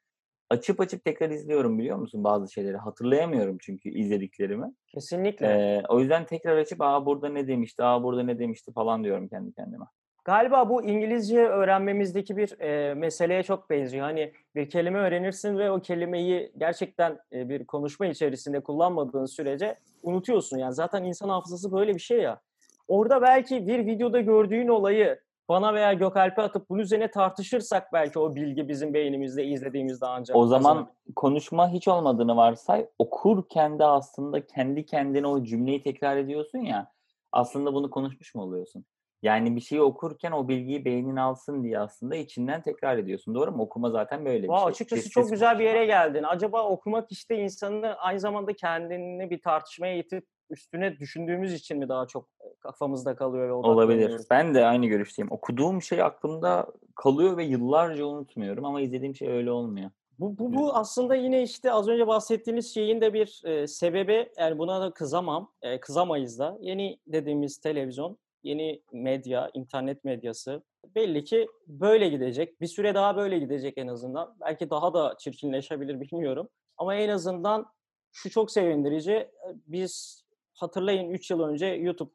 [0.49, 2.77] açıp açıp tekrar izliyorum biliyor musun bazı şeyleri.
[2.77, 4.73] Hatırlayamıyorum çünkü izlediklerimi.
[4.87, 5.47] Kesinlikle.
[5.47, 9.27] Ee, o yüzden tekrar açıp aa burada ne demişti, aa burada ne demişti falan diyorum
[9.27, 9.85] kendi kendime.
[10.25, 14.05] Galiba bu İngilizce öğrenmemizdeki bir e, meseleye çok benziyor.
[14.05, 20.57] Hani bir kelime öğrenirsin ve o kelimeyi gerçekten e, bir konuşma içerisinde kullanmadığın sürece unutuyorsun.
[20.57, 22.41] Yani zaten insan hafızası böyle bir şey ya.
[22.87, 25.19] Orada belki bir videoda gördüğün olayı
[25.49, 30.37] bana veya Gökalp'e atıp bunun üzerine tartışırsak belki o bilgi bizim beynimizde izlediğimizde ancak.
[30.37, 30.93] O zaman kazanır.
[31.15, 36.91] konuşma hiç olmadığını varsay okurken de aslında kendi kendine o cümleyi tekrar ediyorsun ya
[37.31, 38.85] aslında bunu konuşmuş mu oluyorsun?
[39.21, 43.35] Yani bir şeyi okurken o bilgiyi beynin alsın diye aslında içinden tekrar ediyorsun.
[43.35, 43.63] Doğru mu?
[43.63, 44.69] Okuma zaten böyle bir wow, şey.
[44.69, 46.23] Açıkçası Sessiz çok güzel bir yere geldin.
[46.23, 52.07] Acaba okumak işte insanı aynı zamanda kendini bir tartışmaya itip üstüne düşündüğümüz için mi daha
[52.07, 52.27] çok
[52.59, 54.21] kafamızda kalıyor ve Olabilir.
[54.29, 55.31] Ben de aynı görüşteyim.
[55.31, 59.89] Okuduğum şey aklımda kalıyor ve yıllarca unutmuyorum ama izlediğim şey öyle olmuyor.
[60.19, 64.57] Bu, bu, bu aslında yine işte az önce bahsettiğiniz şeyin de bir e, sebebi yani
[64.57, 66.57] buna da kızamam, e, kızamayız da.
[66.61, 70.63] Yeni dediğimiz televizyon yeni medya, internet medyası
[70.95, 72.61] belli ki böyle gidecek.
[72.61, 74.35] Bir süre daha böyle gidecek en azından.
[74.41, 76.49] Belki daha da çirkinleşebilir bilmiyorum.
[76.77, 77.65] Ama en azından
[78.11, 79.29] şu çok sevindirici.
[79.67, 80.23] Biz
[80.59, 82.11] hatırlayın 3 yıl önce YouTube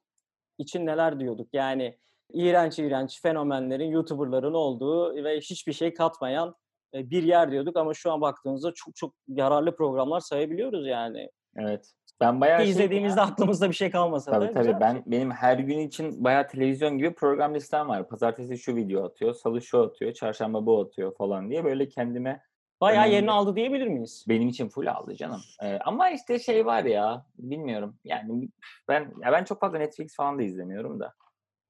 [0.59, 1.49] için neler diyorduk.
[1.53, 1.99] Yani
[2.33, 6.55] iğrenç iğrenç fenomenlerin, YouTuber'ların olduğu ve hiçbir şey katmayan
[6.95, 11.31] bir yer diyorduk ama şu an baktığımızda çok çok yararlı programlar sayabiliyoruz yani.
[11.57, 11.93] Evet.
[12.21, 13.27] Ben bayağı şey, izlediğimizde ya.
[13.33, 14.53] aklımızda bir şey kalmasa tabii, da.
[14.53, 15.03] Tabii ben şey.
[15.07, 18.09] benim her gün için bayağı televizyon gibi program listem var.
[18.09, 22.43] Pazartesi şu video atıyor, salı şu atıyor, çarşamba bu atıyor falan diye böyle kendime
[22.81, 24.25] Bayağı yerini aldı diyebilir miyiz?
[24.29, 25.41] Benim için full aldı canım.
[25.63, 27.97] Ee, ama işte şey var ya, bilmiyorum.
[28.05, 28.49] Yani
[28.89, 31.15] ben ya ben çok fazla Netflix falan da izlemiyorum da.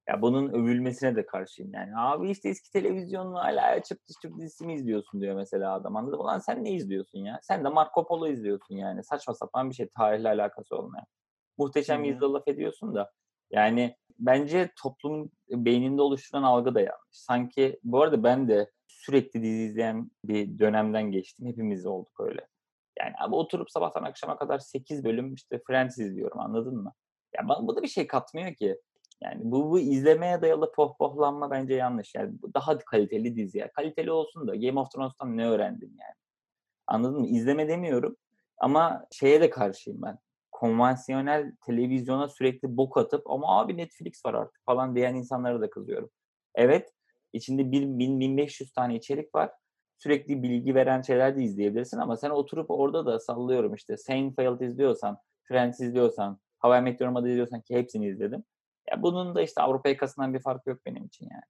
[0.09, 1.91] Ya bunun övülmesine de karşıyım yani.
[1.97, 5.97] Abi işte eski televizyonunu hala açıp açıp dizisi mi izliyorsun diyor mesela adam.
[5.97, 6.25] Anladın mı?
[6.25, 7.39] Ulan sen ne izliyorsun ya?
[7.43, 9.05] Sen de Marco Polo izliyorsun yani.
[9.05, 9.89] Saçma sapan bir şey.
[9.89, 11.07] Tarihle alakası olmayan.
[11.59, 12.05] Muhteşem hmm.
[12.05, 13.13] yüzde laf ediyorsun da.
[13.51, 17.11] Yani bence toplum beyninde oluşturan algı da yanlış.
[17.11, 18.71] Sanki bu arada ben de
[19.07, 21.47] sürekli dizi izleyen bir dönemden geçtim.
[21.47, 22.47] Hepimiz olduk öyle.
[22.99, 26.93] Yani abi oturup sabahtan akşama kadar 8 bölüm işte Friends izliyorum anladın mı?
[27.35, 28.79] Ya bana bu da bir şey katmıyor ki.
[29.23, 32.15] Yani bu, bu izlemeye dayalı pohpohlanma bence yanlış.
[32.15, 33.59] Yani daha kaliteli dizi.
[33.59, 33.71] Yani.
[33.71, 36.15] Kaliteli olsun da Game of Thrones'tan ne öğrendim yani?
[36.87, 37.27] Anladın mı?
[37.27, 38.17] İzleme demiyorum.
[38.59, 40.19] Ama şeye de karşıyım ben.
[40.53, 46.11] Konvansiyonel televizyona sürekli bok atıp ama abi Netflix var artık falan diyen insanlara da kızıyorum.
[46.55, 46.94] Evet
[47.35, 49.51] içinde 1000-1500 tane içerik var.
[49.99, 55.19] Sürekli bilgi veren şeyler de izleyebilirsin ama sen oturup orada da sallıyorum işte Seinfeld izliyorsan,
[55.43, 58.45] Friends izliyorsan, How I Met Your Mother izliyorsan ki hepsini izledim.
[58.91, 61.43] Ya bunun da işte Avrupa yakasından bir farkı yok benim için yani.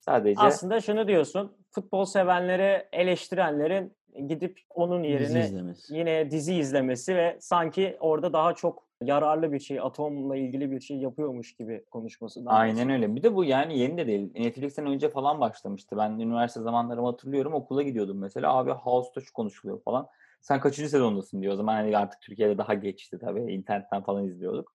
[0.00, 1.56] Sadece Aslında şunu diyorsun.
[1.70, 3.96] Futbol sevenleri, eleştirenlerin
[4.28, 9.80] gidip onun yerine dizi yine dizi izlemesi ve sanki orada daha çok yararlı bir şey,
[9.80, 12.42] atomla ilgili bir şey yapıyormuş gibi konuşması.
[12.46, 13.16] Aynen öyle.
[13.16, 14.30] Bir de bu yani yeni de değil.
[14.34, 15.96] Netflix'ten önce falan başlamıştı.
[15.96, 17.54] Ben üniversite zamanlarımı hatırlıyorum.
[17.54, 18.54] Okula gidiyordum mesela.
[18.54, 20.06] Abi House'da şu konuşuluyor falan.
[20.40, 21.52] Sen kaçıncı sezondasın diyor.
[21.52, 23.52] O zaman hani artık Türkiye'de daha geçti tabii.
[23.52, 24.72] İnternetten falan izliyorduk.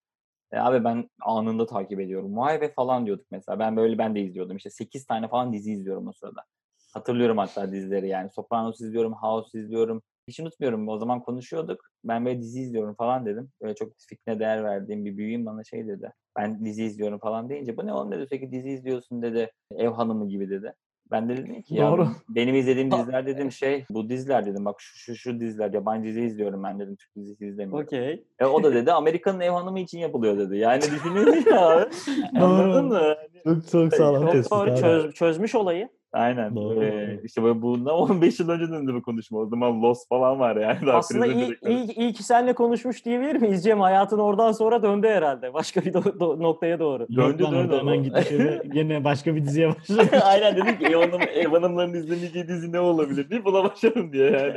[0.52, 2.36] E, abi ben anında takip ediyorum.
[2.36, 3.58] Vay be falan diyorduk mesela.
[3.58, 4.56] Ben böyle ben de izliyordum.
[4.56, 6.44] İşte 8 tane falan dizi izliyorum o sırada.
[6.94, 8.30] Hatırlıyorum hatta dizileri yani.
[8.30, 10.02] Sopranos izliyorum, House izliyorum.
[10.28, 10.88] Hiç unutmuyorum.
[10.88, 11.90] O zaman konuşuyorduk.
[12.04, 13.50] Ben böyle dizi izliyorum falan dedim.
[13.62, 16.12] Böyle çok fikrine değer verdiğim bir büyüğüm bana şey dedi.
[16.38, 18.26] Ben dizi izliyorum falan deyince bu ne oğlum dedi.
[18.26, 19.50] Sürekli dizi izliyorsun dedi.
[19.76, 20.74] Ev hanımı gibi dedi.
[21.10, 22.02] Ben de dedim ki Doğru.
[22.02, 26.08] ya benim izlediğim diziler dedim şey bu diziler dedim bak şu şu şu diziler yabancı
[26.08, 27.86] dizi izliyorum ben dedim Türk dizisi izlemiyorum.
[27.86, 28.24] Okey.
[28.38, 30.56] E, o da dedi Amerika'nın ev hanımı için yapılıyor dedi.
[30.56, 31.88] Yani düşünün ya.
[32.40, 33.14] Anladın mı?
[33.44, 34.52] Çok çok sağlam tespit.
[34.52, 35.88] Doğru çöz, çözmüş olayı.
[36.14, 36.56] Aynen.
[36.56, 36.84] Doğru.
[36.84, 39.38] Ee, işte böyle bundan 15 yıl önce döndü bu konuşma.
[39.38, 40.78] O zaman Lost falan var yani.
[40.86, 43.80] Daha Aslında iyi, iyi, iyi ki seninle konuşmuş diyebilir miyiz Cem?
[43.80, 45.54] Hayatın oradan sonra döndü herhalde.
[45.54, 47.06] Başka bir do- do- noktaya doğru.
[47.16, 47.76] Döndü döndü.
[47.78, 50.20] Hemen gitti yine başka bir diziye başladı.
[50.24, 54.30] Aynen dedim ki ev, hanım, ev hanımların izlemeyeceği dizi ne olabilir diye buna başladım diye
[54.30, 54.54] yani.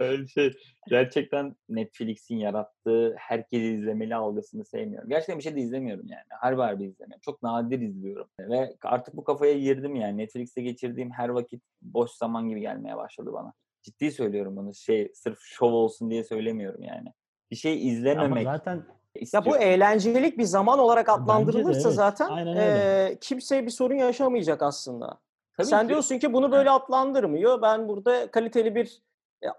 [0.00, 0.52] Öyle şey.
[0.88, 5.08] Gerçekten Netflix'in yarattığı herkesi izlemeli algısını sevmiyorum.
[5.08, 6.24] Gerçekten bir şey de izlemiyorum yani.
[6.40, 7.20] Harbi harbi izlemiyorum.
[7.24, 8.26] Çok nadir izliyorum.
[8.40, 10.16] Ve artık bu kafaya girdim yani.
[10.16, 13.52] Netflix'te geçirdiğim her vakit boş zaman gibi gelmeye başladı bana.
[13.82, 14.74] Ciddi söylüyorum bunu.
[14.74, 17.08] Şey sırf şov olsun diye söylemiyorum yani.
[17.50, 18.46] Bir şey izlememek.
[18.46, 18.84] Ama zaten
[19.32, 21.96] ya bu eğlencelik bir zaman olarak adlandırılırsa evet.
[21.96, 25.18] zaten e, kimse bir sorun yaşamayacak aslında.
[25.56, 25.88] Tabii Sen ki.
[25.88, 27.62] diyorsun ki bunu böyle adlandırmıyor.
[27.62, 29.02] Ben burada kaliteli bir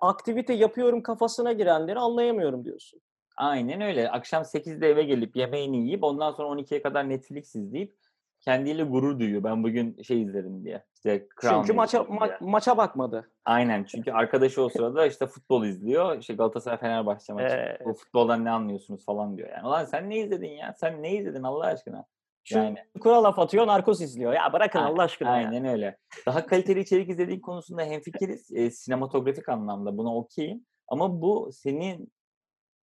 [0.01, 3.01] aktivite yapıyorum kafasına girenleri anlayamıyorum diyorsun.
[3.37, 4.09] Aynen öyle.
[4.11, 7.95] Akşam 8'de eve gelip yemeğini yiyip ondan sonra 12'ye kadar Netflix izleyip
[8.41, 9.43] kendiyle gurur duyuyor.
[9.43, 10.83] Ben bugün şey izledim diye.
[10.95, 13.31] İşte Crown çünkü maça ma- maça bakmadı.
[13.45, 13.83] Aynen.
[13.83, 16.17] Çünkü arkadaşı o sırada işte futbol izliyor.
[16.19, 17.55] İşte Galatasaray Fenerbahçe maçı.
[17.55, 19.67] Ee, Bu futboldan ne anlıyorsunuz falan diyor yani.
[19.67, 20.73] Ulan sen ne izledin ya?
[20.73, 22.05] Sen ne izledin Allah aşkına?
[22.51, 22.77] Yani.
[22.99, 24.33] kura laf atıyor, narkoz izliyor.
[24.33, 25.29] Ya bırakın aynen, Allah aşkına.
[25.29, 25.71] Aynen ya.
[25.71, 25.97] öyle.
[26.25, 28.51] Daha kaliteli içerik izlediğin konusunda hemfikiriz.
[28.51, 30.65] E, sinematografik anlamda buna okeyim.
[30.87, 32.11] Ama bu senin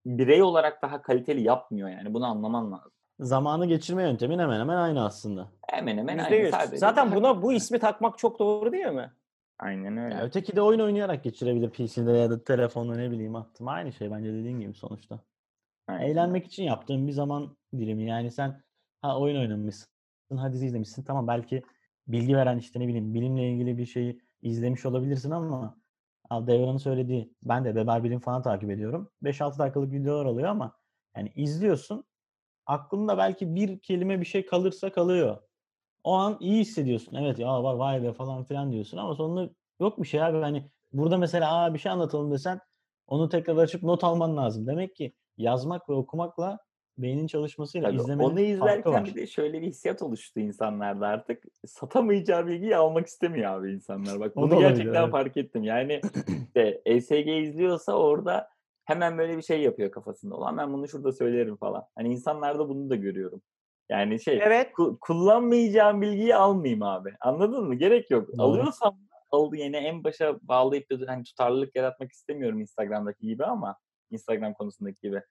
[0.06, 2.14] birey olarak daha kaliteli yapmıyor yani.
[2.14, 2.92] Bunu anlaman lazım.
[3.20, 5.48] Zamanı geçirme yöntemin hemen hemen aynı aslında.
[5.68, 6.50] Hemen hemen aynı.
[6.50, 9.12] Sadece Zaten buna bu ismi takmak çok doğru değil mi?
[9.58, 10.14] Aynen öyle.
[10.14, 13.68] Ya öteki de oyun oynayarak geçirebilir PC'de ya da telefonda ne bileyim attım.
[13.68, 15.18] Aynı şey bence dediğin gibi sonuçta.
[15.88, 16.06] Aynen.
[16.06, 18.04] Eğlenmek için yaptığın bir zaman dilimi.
[18.04, 18.62] Yani sen
[19.02, 19.88] ha oyun oynamışsın,
[20.36, 21.04] ha dizi izlemişsin.
[21.04, 21.62] Tamam belki
[22.08, 25.78] bilgi veren işte ne bileyim bilimle ilgili bir şeyi izlemiş olabilirsin ama
[26.32, 29.10] Devran'ın söylediği ben de Beber Bilim falan takip ediyorum.
[29.22, 30.76] 5-6 dakikalık videolar oluyor ama
[31.16, 32.04] yani izliyorsun
[32.66, 35.38] aklında belki bir kelime bir şey kalırsa kalıyor.
[36.04, 37.14] O an iyi hissediyorsun.
[37.16, 39.50] Evet ya var vay be falan filan diyorsun ama sonunda
[39.80, 40.38] yok bir şey abi.
[40.38, 42.60] Hani burada mesela Aa, bir şey anlatalım desen
[43.06, 44.66] onu tekrar açıp not alman lazım.
[44.66, 46.58] Demek ki yazmak ve okumakla
[46.98, 51.44] beynin çalışmasıyla Tabii izlemenin Onu izlerken bir de şöyle bir hissiyat oluştu insanlarda artık.
[51.66, 54.20] Satamayacağı bilgiyi almak istemiyor abi insanlar.
[54.20, 55.10] Bak bunu gerçekten evet.
[55.10, 55.64] fark ettim.
[55.64, 56.00] Yani
[56.46, 58.48] işte ESG izliyorsa orada
[58.84, 60.36] hemen böyle bir şey yapıyor kafasında.
[60.36, 61.84] Ulan ben bunu şurada söylerim falan.
[61.94, 63.42] Hani insanlarda bunu da görüyorum.
[63.88, 64.72] Yani şey evet.
[64.72, 67.12] ku- kullanmayacağım bilgiyi almayayım abi.
[67.20, 67.74] Anladın mı?
[67.74, 68.28] Gerek yok.
[68.28, 68.42] Doğru.
[68.42, 68.98] Alıyorsam
[69.30, 73.76] aldı yine en başa bağlayıp hani tutarlılık yaratmak istemiyorum Instagram'daki gibi ama
[74.10, 75.22] Instagram konusundaki gibi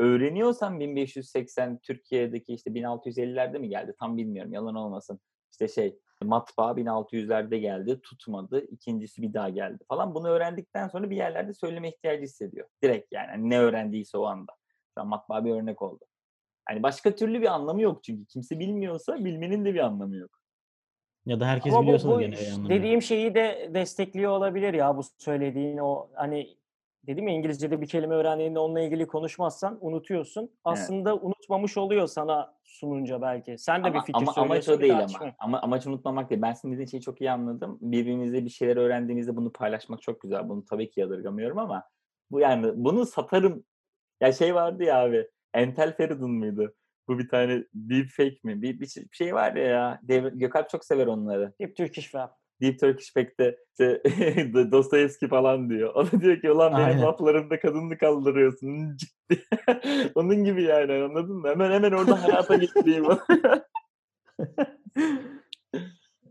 [0.00, 5.20] öğreniyorsan 1580 Türkiye'deki işte 1650'lerde mi geldi tam bilmiyorum yalan olmasın.
[5.50, 11.16] İşte şey matbaa 1600'lerde geldi tutmadı ikincisi bir daha geldi falan bunu öğrendikten sonra bir
[11.16, 12.68] yerlerde söyleme ihtiyacı hissediyor.
[12.82, 14.52] Direkt yani hani ne öğrendiyse o anda.
[14.94, 16.04] Şu an matbaa bir örnek oldu.
[16.64, 20.30] Hani başka türlü bir anlamı yok çünkü kimse bilmiyorsa bilmenin de bir anlamı yok.
[21.26, 22.36] Ya da herkes Ama biliyorsa bu, bu gene
[22.68, 26.59] Dediğim şeyi de destekliyor olabilir ya bu söylediğin o hani
[27.06, 30.50] dedim ya İngilizce'de bir kelime öğrendiğinde onunla ilgili konuşmazsan unutuyorsun.
[30.64, 31.20] Aslında evet.
[31.22, 33.58] unutmamış oluyor sana sununca belki.
[33.58, 35.32] Sen de ama, bir fikir ama, Amaç o değil ama.
[35.38, 35.60] ama.
[35.60, 36.42] Amaç unutmamak değil.
[36.42, 37.78] Ben sizin dediğin şeyi çok iyi anladım.
[37.80, 40.48] Birbirinizle bir şeyler öğrendiğinizde bunu paylaşmak çok güzel.
[40.48, 41.84] Bunu tabii ki yadırgamıyorum ama
[42.30, 43.64] bu yani bunu satarım.
[44.20, 45.28] Ya şey vardı ya abi.
[45.54, 46.74] Entel Feridun muydu?
[47.08, 48.62] Bu bir tane deep fake mi?
[48.62, 50.00] Bir, bir şey var ya ya.
[50.34, 51.52] Gökalp çok sever onları.
[51.60, 52.39] Deep Turkish Rap.
[52.60, 54.02] Deep Turkish Back'te işte
[54.72, 55.94] Dostoyevski falan diyor.
[55.94, 57.02] O da diyor ki ulan benim Aynen.
[57.02, 58.96] laflarımda kadını kaldırıyorsun.
[58.96, 59.44] Ciddi.
[60.14, 61.48] Onun gibi yani anladın mı?
[61.48, 63.04] Hemen hemen orada hayata getireyim.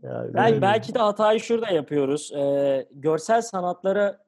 [0.02, 2.32] yani belki, belki de hatayı şurada yapıyoruz.
[2.32, 4.18] Ee, görsel sanatlara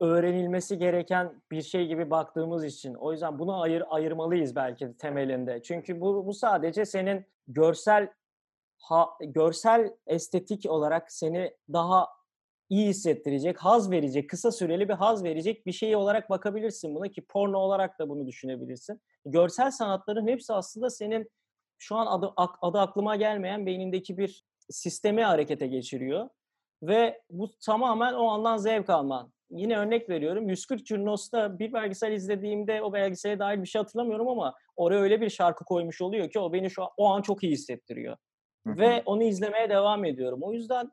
[0.00, 2.94] öğrenilmesi gereken bir şey gibi baktığımız için.
[2.94, 5.62] O yüzden bunu ayır, ayırmalıyız belki temelinde.
[5.62, 8.08] Çünkü bu, bu sadece senin görsel
[8.78, 12.08] ha, görsel estetik olarak seni daha
[12.68, 17.22] iyi hissettirecek, haz verecek, kısa süreli bir haz verecek bir şey olarak bakabilirsin buna ki
[17.26, 19.00] porno olarak da bunu düşünebilirsin.
[19.24, 21.30] Görsel sanatların hepsi aslında senin
[21.78, 26.28] şu an adı, adı aklıma gelmeyen beynindeki bir sistemi harekete geçiriyor.
[26.82, 29.32] Ve bu tamamen o andan zevk alman.
[29.50, 30.48] Yine örnek veriyorum.
[30.48, 35.30] 140 Curnos'ta bir belgesel izlediğimde o belgesele dair bir şey hatırlamıyorum ama oraya öyle bir
[35.30, 38.16] şarkı koymuş oluyor ki o beni şu an, o an çok iyi hissettiriyor.
[38.66, 40.38] Ve onu izlemeye devam ediyorum.
[40.42, 40.92] O yüzden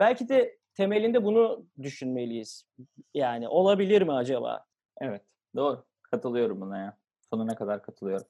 [0.00, 2.66] belki de temelinde bunu düşünmeliyiz.
[3.14, 4.64] Yani olabilir mi acaba?
[5.00, 5.22] Evet.
[5.56, 5.84] Doğru.
[6.02, 6.96] Katılıyorum buna ya.
[7.30, 8.26] Sonuna kadar katılıyorum.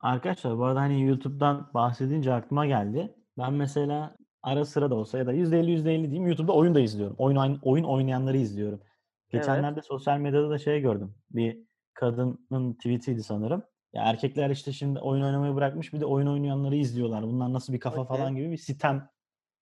[0.00, 3.14] Arkadaşlar bu arada hani YouTube'dan bahsedince aklıma geldi.
[3.38, 7.16] Ben mesela ara sıra da olsa ya da %50 %50 diyeyim YouTube'da oyun da izliyorum.
[7.18, 8.80] Oyun oyun oynayanları izliyorum.
[9.30, 9.86] Geçenlerde evet.
[9.86, 11.14] sosyal medyada da şey gördüm.
[11.30, 11.58] Bir
[11.94, 13.62] kadının tweetiydi sanırım.
[13.92, 17.22] Ya erkekler işte şimdi oyun oynamayı bırakmış bir de oyun oynayanları izliyorlar.
[17.22, 18.18] Bunlar nasıl bir kafa okay.
[18.18, 19.10] falan gibi bir sitem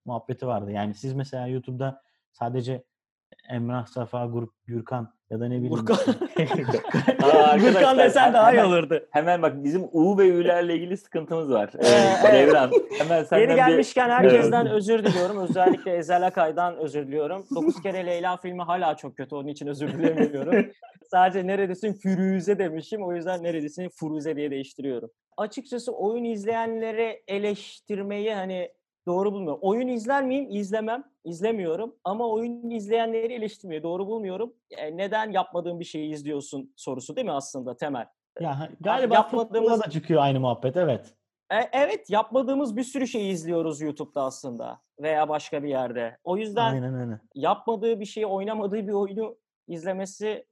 [0.05, 0.73] muhabbeti vardı.
[0.73, 2.03] Yani siz mesela YouTube'da
[2.33, 2.85] sadece
[3.49, 5.75] Emrah Safa, Grup Gürkan ya da ne bileyim.
[5.75, 5.97] Gürkan.
[7.23, 9.07] Aa, Gürkan desen daha iyi olurdu.
[9.11, 11.71] Hemen bak bizim U ve Ü'lerle ilgili sıkıntımız var.
[11.79, 12.71] Ee, Devran.
[12.99, 14.13] Hemen senden Yeri gelmişken bir...
[14.15, 15.39] herkesten özür diliyorum.
[15.39, 17.45] Özellikle Ezel Akay'dan özür diliyorum.
[17.55, 19.35] Dokuz kere Leyla filmi hala çok kötü.
[19.35, 20.67] Onun için özür dilemiyorum.
[21.11, 23.03] Sadece neredesin Firuze demişim.
[23.03, 25.11] O yüzden neredesin Furuze diye değiştiriyorum.
[25.37, 28.71] Açıkçası oyun izleyenleri eleştirmeyi hani
[29.07, 29.59] Doğru bulmuyorum.
[29.63, 30.47] Oyun izler miyim?
[30.51, 31.05] İzlemem.
[31.25, 31.97] İzlemiyorum.
[32.05, 34.53] Ama oyun izleyenleri eleştirmeyi doğru bulmuyorum.
[34.71, 38.07] E, neden yapmadığın bir şeyi izliyorsun sorusu değil mi aslında temel?
[38.41, 41.15] Ya galiba yapmadığımız da çıkıyor aynı muhabbet evet.
[41.51, 46.19] E, evet yapmadığımız bir sürü şeyi izliyoruz YouTube'da aslında veya başka bir yerde.
[46.25, 47.21] O yüzden Aynen öyle.
[47.35, 49.37] yapmadığı bir şeyi, oynamadığı bir oyunu
[49.69, 50.47] izlemesi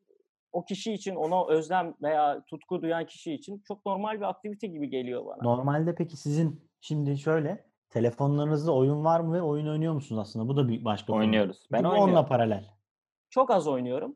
[0.53, 4.91] o kişi için ona özlem veya tutku duyan kişi için çok normal bir aktivite gibi
[4.91, 5.43] geliyor bana.
[5.43, 10.49] Normalde peki sizin şimdi şöyle telefonlarınızda oyun var mı ve oyun oynuyor musunuz aslında?
[10.49, 11.59] Bu da bir başka Oynuyoruz.
[11.59, 11.69] Konu.
[11.73, 12.09] Ben oynuyorum.
[12.09, 12.65] Onunla paralel.
[13.31, 14.15] Çok az oynuyorum.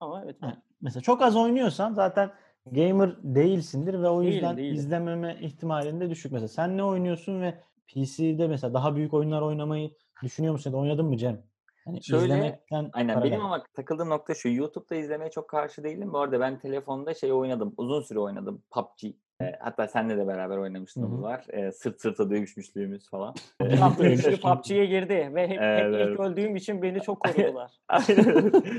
[0.00, 0.42] Ama evet.
[0.42, 2.30] Ha, mesela çok az oynuyorsan zaten
[2.66, 6.32] gamer değilsindir ve o yüzden değil, izlememe ihtimalin de düşük.
[6.32, 9.90] Mesela sen ne oynuyorsun ve PC'de mesela daha büyük oyunlar oynamayı
[10.22, 11.42] düşünüyor musun oynadın mı Cem?
[11.84, 12.62] Hani Şöyle,
[12.92, 13.22] aynen paralel.
[13.22, 14.48] benim ama takıldığım nokta şu.
[14.48, 16.12] YouTube'da izlemeye çok karşı değilim.
[16.12, 17.74] Bu arada ben telefonda şey oynadım.
[17.76, 18.62] Uzun süre oynadım.
[18.70, 19.14] PUBG.
[19.42, 21.44] E, hatta senle de beraber oynamışlığımız var.
[21.48, 23.34] E, sırt sırta dövüşmüşlüğümüz falan.
[23.78, 24.04] Hafta
[24.42, 27.70] PUBG'ye girdi ve hep, evet, hep ilk öldüğüm için beni çok koruyorlar.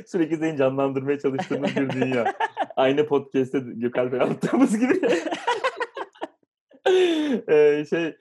[0.07, 2.33] Sürekli seni canlandırmaya çalıştığımız bir dünya.
[2.75, 5.01] Aynı podcast'te Gökalp'e yaptığımız gibi.
[7.51, 8.17] ee, şey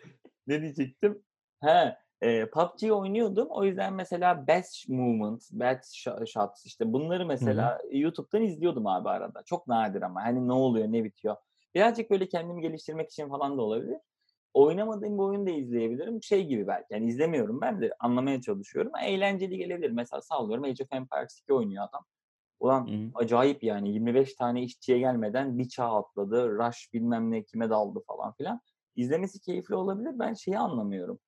[0.46, 1.22] ne diyecektim?
[1.60, 3.48] He, e, PUBG oynuyordum.
[3.50, 5.94] O yüzden mesela Best Movement, Best
[6.26, 7.96] Shots işte bunları mesela Hı-hı.
[7.96, 9.42] YouTube'dan izliyordum abi arada.
[9.42, 11.36] Çok nadir ama hani ne oluyor, ne bitiyor.
[11.74, 13.98] Birazcık böyle kendimi geliştirmek için falan da olabilir.
[14.54, 16.22] Oynamadığım bir oyunu da izleyebilirim.
[16.22, 16.86] Şey gibi belki.
[16.90, 18.92] Yani izlemiyorum ben de anlamaya çalışıyorum.
[19.02, 19.90] Eğlenceli gelebilir.
[19.90, 22.04] Mesela sallıyorum Age of Empires 2 oynuyor adam.
[22.60, 23.10] Ulan Hı-hı.
[23.14, 26.50] acayip yani 25 tane işçiye gelmeden bir çağ atladı.
[26.50, 28.60] Rush bilmem ne kime daldı falan filan.
[28.96, 30.18] İzlemesi keyifli olabilir.
[30.18, 31.18] Ben şeyi anlamıyorum.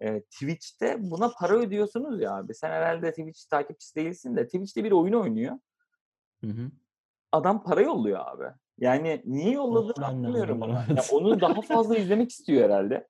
[0.00, 2.54] Ee, Twitch'te buna para ödüyorsunuz ya abi.
[2.54, 5.58] Sen herhalde Twitch takipçisi değilsin de Twitch'te bir oyun oynuyor.
[6.40, 6.70] Hı hı.
[7.32, 8.44] Adam para yolluyor abi.
[8.80, 10.84] Yani niye yolladığını anlamıyorum ama.
[10.88, 13.08] Yani onu daha fazla izlemek istiyor herhalde.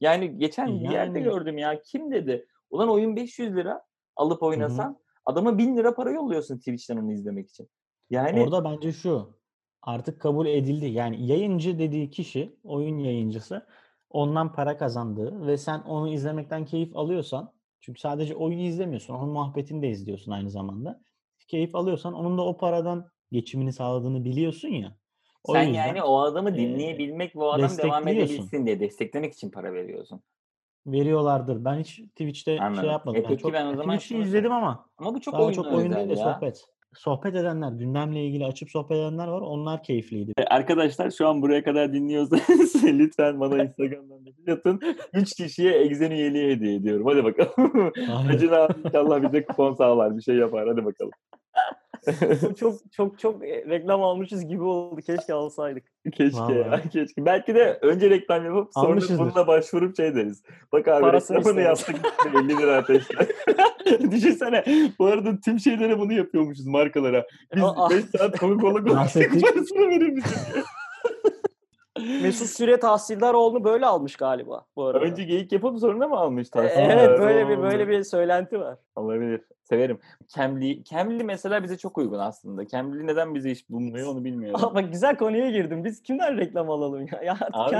[0.00, 0.84] Yani geçen yani...
[0.84, 1.82] bir yerde gördüm ya.
[1.82, 2.46] Kim dedi?
[2.70, 3.82] Ulan oyun 500 lira
[4.16, 4.96] alıp oynasan Hı-hı.
[5.24, 7.68] adama 1000 lira para yolluyorsun Twitch'ten onu izlemek için.
[8.10, 9.36] Yani Orada bence şu
[9.82, 10.86] artık kabul edildi.
[10.86, 13.66] Yani yayıncı dediği kişi, oyun yayıncısı
[14.10, 19.14] ondan para kazandığı ve sen onu izlemekten keyif alıyorsan çünkü sadece oyunu izlemiyorsun.
[19.14, 21.00] Onun muhabbetini de izliyorsun aynı zamanda.
[21.48, 24.96] Keyif alıyorsan onun da o paradan geçimini sağladığını biliyorsun ya.
[25.44, 29.72] O Sen yüzden, yani o adamı dinleyebilmek, bu adam devam edebilsin diye desteklemek için para
[29.72, 30.20] veriyorsun.
[30.86, 31.64] Veriyorlardır.
[31.64, 32.82] Ben hiç Twitch'te şey Anladım.
[32.82, 33.20] şey yapmadım.
[33.20, 34.86] E peki çok, ben o zaman Twitch'i izledim ama.
[34.98, 36.64] Ama bu çok oyun çok oyun değil de sohbet
[36.96, 39.40] sohbet edenler, gündemle ilgili açıp sohbet edenler var.
[39.40, 40.32] Onlar keyifliydi.
[40.38, 44.80] E, arkadaşlar şu an buraya kadar dinliyorsanız lütfen bana Instagram'dan mesaj atın.
[45.12, 47.06] 3 kişiye Exen üyeliği hediye ediyorum.
[47.06, 47.92] Hadi bakalım.
[48.28, 50.16] Acun abi inşallah bize kupon sağlar.
[50.16, 50.68] Bir şey yapar.
[50.68, 51.12] Hadi bakalım.
[52.60, 55.00] Çok çok çok e, reklam almışız gibi oldu.
[55.00, 55.84] Keşke alsaydık.
[56.12, 56.58] Keşke Vallahi.
[56.58, 57.26] ya, keşke.
[57.26, 60.42] Belki de önce reklam yapıp sonra bununla başvurup şey deriz.
[60.72, 61.96] Bak abi Parasını reklamını yaptık
[62.34, 63.26] 50 lira ateşler.
[64.10, 64.64] Düşünsene
[64.98, 67.26] bu arada tüm şeylere bunu yapıyormuşuz markalara.
[67.54, 70.40] Biz 5 saat komik ola konuştuk parasını verir misin
[72.22, 75.04] Mesut Süre Tahsildaroğlu'nu böyle almış galiba bu arada.
[75.04, 76.96] Önce geyik yapıp sonra mı almış Tahsildar?
[76.96, 78.78] Evet böyle bir böyle bir söylenti var.
[78.96, 79.40] Olabilir.
[79.62, 79.98] Severim.
[80.34, 82.66] Cambly, Cambly mesela bize çok uygun aslında.
[82.66, 84.60] Cambly neden bize iş bulmuyor onu bilmiyorum.
[84.64, 85.84] Aa, bak güzel konuya girdim.
[85.84, 87.22] Biz kimden reklam alalım ya?
[87.22, 87.36] Ya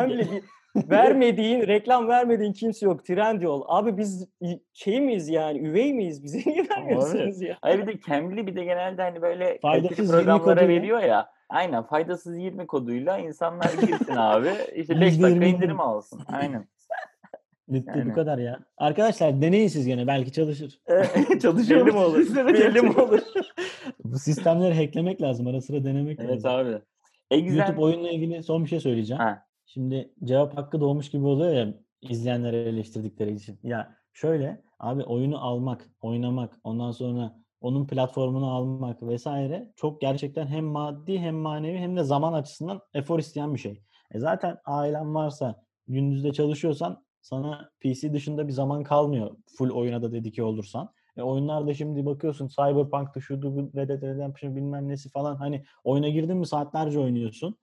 [0.09, 0.29] bir
[0.91, 3.05] vermediğin, reklam vermediğin kimse yok.
[3.05, 3.62] Trendyol.
[3.66, 4.29] Abi biz
[4.72, 5.59] şey miyiz yani?
[5.59, 6.22] Üvey miyiz?
[6.22, 7.59] Bize niye vermiyorsunuz ya?
[7.62, 11.34] Hayır bir de Cambly bir de genelde hani böyle faydasız programlara veriyor ya.
[11.55, 14.50] Aynen faydasız 20 koduyla insanlar girsin abi.
[14.74, 16.20] İşte 5 dakika indirim alsın.
[16.32, 16.68] Aynen.
[17.68, 18.11] Bitti yani.
[18.11, 18.61] bu kadar ya.
[18.76, 20.80] Arkadaşlar deneyin siz gene belki çalışır.
[21.42, 22.36] Çalışıyor mu olur?
[22.36, 23.20] Belli mi olur?
[24.05, 25.46] bu sistemleri hacklemek lazım.
[25.46, 26.50] Ara sıra denemek evet lazım.
[26.50, 26.82] Evet abi.
[27.30, 27.57] Exen...
[27.57, 29.22] YouTube oyunla ilgili son bir şey söyleyeceğim.
[29.22, 29.46] Ha.
[29.66, 33.59] Şimdi cevap hakkı doğmuş gibi oluyor ya izleyenlere eleştirdikleri için.
[33.62, 40.64] Ya şöyle abi oyunu almak, oynamak, ondan sonra onun platformunu almak vesaire çok gerçekten hem
[40.64, 43.82] maddi hem manevi hem de zaman açısından efor isteyen bir şey.
[44.10, 50.12] E zaten ailen varsa gündüzde çalışıyorsan sana PC dışında bir zaman kalmıyor full oyuna da
[50.12, 50.92] dedike olursan.
[51.16, 56.08] E oyunlarda şimdi bakıyorsun Cyberpunk'ta şudu bu Red Dead Redemption bilmem nesi falan hani oyuna
[56.08, 57.56] girdin mi saatlerce oynuyorsun.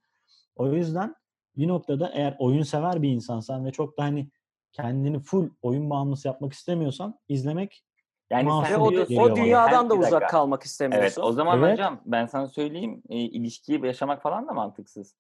[0.55, 1.15] O yüzden
[1.57, 4.29] bir noktada eğer oyun sever bir insansan ve çok da hani
[4.71, 7.83] kendini full oyun bağımlısı yapmak istemiyorsan izlemek
[8.32, 8.86] yani sen o,
[9.21, 11.21] o dünyadan da uzak kalmak istemiyorsun.
[11.21, 11.71] Evet, o zaman evet.
[11.71, 15.15] hocam ben sana söyleyeyim e, ilişkiyi yaşamak falan da mantıksız.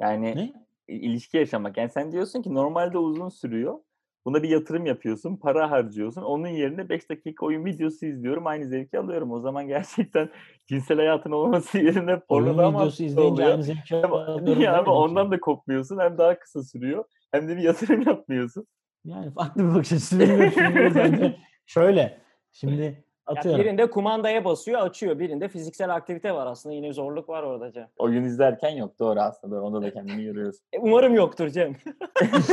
[0.00, 0.52] Yani ne?
[0.88, 1.76] ilişki yaşamak.
[1.76, 3.78] Yani sen diyorsun ki normalde uzun sürüyor.
[4.24, 6.22] Buna bir yatırım yapıyorsun, para harcıyorsun.
[6.22, 9.30] Onun yerine 5 dakika oyun videosu izliyorum, aynı zevki alıyorum.
[9.32, 10.28] O zaman gerçekten
[10.66, 14.60] cinsel hayatın olması yerine porno daha mantıklı izleyince aynı zevki alıyorum.
[14.60, 15.98] Ya ama ondan da kopmuyorsun.
[15.98, 17.04] Hem daha kısa sürüyor.
[17.32, 18.66] Hem de bir yatırım yapmıyorsun.
[19.04, 20.18] Yani farklı bir bakış açısı.
[21.66, 22.20] Şöyle
[22.52, 23.60] şimdi atıyorum.
[23.60, 25.18] Ya birinde kumandaya basıyor açıyor.
[25.18, 26.74] Birinde fiziksel aktivite var aslında.
[26.74, 27.88] Yine zorluk var orada Cem.
[27.98, 29.62] Oyun izlerken yok doğru aslında.
[29.62, 30.60] Onda da kendini görüyorsun.
[30.72, 31.76] E, umarım yoktur Cem.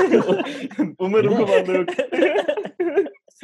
[0.99, 1.89] umarım kumanda yok.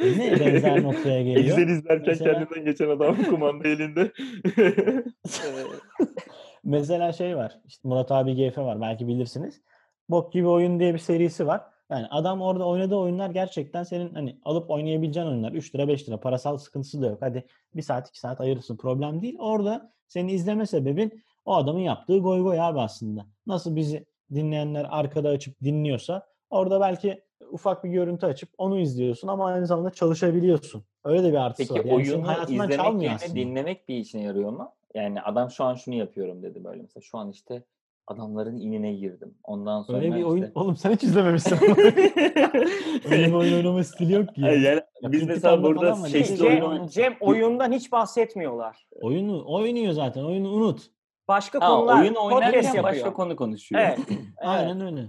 [0.00, 1.58] ne benzer noktaya geliyor?
[1.58, 2.32] Excel izlerken Mesela...
[2.32, 4.12] kendinden geçen adam kumanda elinde.
[6.64, 7.60] Mesela şey var.
[7.66, 8.80] İşte Murat abi GF var.
[8.80, 9.60] Belki bilirsiniz.
[10.08, 11.73] Bok gibi oyun diye bir serisi var.
[11.90, 15.52] Yani adam orada oynadığı oyunlar gerçekten senin hani alıp oynayabileceğin oyunlar.
[15.52, 17.18] 3 lira 5 lira parasal sıkıntısı da yok.
[17.20, 17.44] Hadi
[17.76, 19.36] bir saat 2 saat ayırırsın problem değil.
[19.38, 23.26] Orada seni izleme sebebin o adamın yaptığı goy goy abi aslında.
[23.46, 29.46] Nasıl bizi dinleyenler arkada açıp dinliyorsa orada belki ufak bir görüntü açıp onu izliyorsun ama
[29.46, 30.84] aynı zamanda çalışabiliyorsun.
[31.04, 31.84] Öyle de bir artısı Peki, var.
[31.84, 34.72] Yani oyunu izlemek yerine dinlemek bir işine yarıyor mu?
[34.94, 37.02] Yani adam şu an şunu yapıyorum dedi böyle mesela.
[37.02, 37.62] Şu an işte
[38.06, 39.34] adamların inine girdim.
[39.44, 40.26] Ondan sonra Öyle bir işte...
[40.26, 41.58] oyun oğlum sen hiç izlememişsin.
[43.10, 44.40] Öyle bir oyun oynama stili yok ki.
[44.40, 48.86] Yani, yani biz mesela burada sesli Cem, oyun Cem oyundan hiç bahsetmiyorlar.
[48.90, 50.24] Oyunu oynuyor zaten.
[50.24, 50.90] Oyunu unut.
[51.28, 53.82] Başka ha, konular oyun oynarken başka konu konuşuyor.
[53.82, 53.98] Evet.
[54.36, 55.08] Aynen öyle.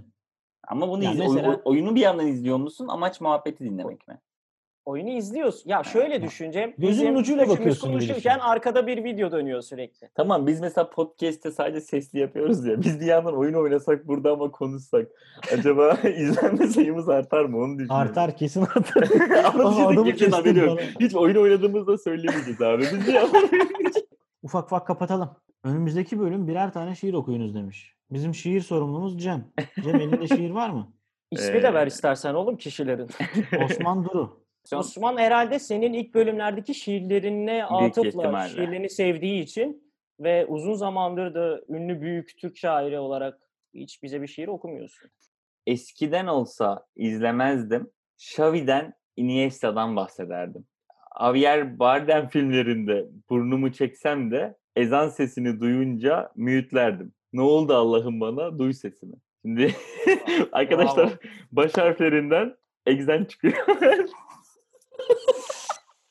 [0.68, 2.88] Ama bunu yani iz, mesela, oyunu bir yandan izliyor musun?
[2.88, 4.20] Amaç muhabbeti dinlemek mi?
[4.86, 5.70] Oyunu izliyorsun.
[5.70, 6.74] Ya şöyle düşüneceğim.
[6.78, 7.88] Gözünün ucuyla bakıyorsun.
[7.88, 10.08] konuşurken arkada bir video dönüyor sürekli.
[10.14, 12.80] Tamam biz mesela podcast'te sadece sesli yapıyoruz ya.
[12.82, 15.08] Biz bir yandan oyun oynasak burada ama konuşsak.
[15.52, 18.08] Acaba izlenme sayımız artar mı onu düşünüyorum.
[18.08, 19.08] Artar kesin artar.
[19.44, 20.80] ama bizim kimsenin haberi yok.
[21.00, 22.82] Hiç oyun oynadığımızda söyleyemeyeceğiz abi.
[22.82, 23.48] Biz yandan
[24.42, 25.30] Ufak ufak kapatalım.
[25.64, 27.96] Önümüzdeki bölüm birer tane şiir okuyunuz demiş.
[28.10, 29.44] Bizim şiir sorumlumuz Cem.
[29.84, 30.92] Cem elinde şiir var mı?
[31.30, 31.62] İsmi ee...
[31.62, 33.08] de ver istersen oğlum kişilerin.
[33.64, 34.45] Osman Duru.
[34.72, 42.00] Osman herhalde senin ilk bölümlerdeki şiirlerine atıfla şiirlerini sevdiği için ve uzun zamandır da ünlü
[42.00, 43.40] büyük Türk şairi olarak
[43.74, 45.10] hiç bize bir şiir okumuyorsun.
[45.66, 47.90] Eskiden olsa izlemezdim.
[48.18, 50.66] Xavi'den Iniesta'dan bahsederdim.
[51.20, 57.12] Javier Bardem filmlerinde burnumu çeksem de ezan sesini duyunca müğütlerdim.
[57.32, 58.58] Ne oldu Allah'ım bana?
[58.58, 59.14] Duy sesimi.
[59.42, 59.74] Şimdi
[60.52, 61.12] arkadaşlar
[61.52, 62.56] baş harflerinden
[62.86, 63.54] egzen çıkıyor.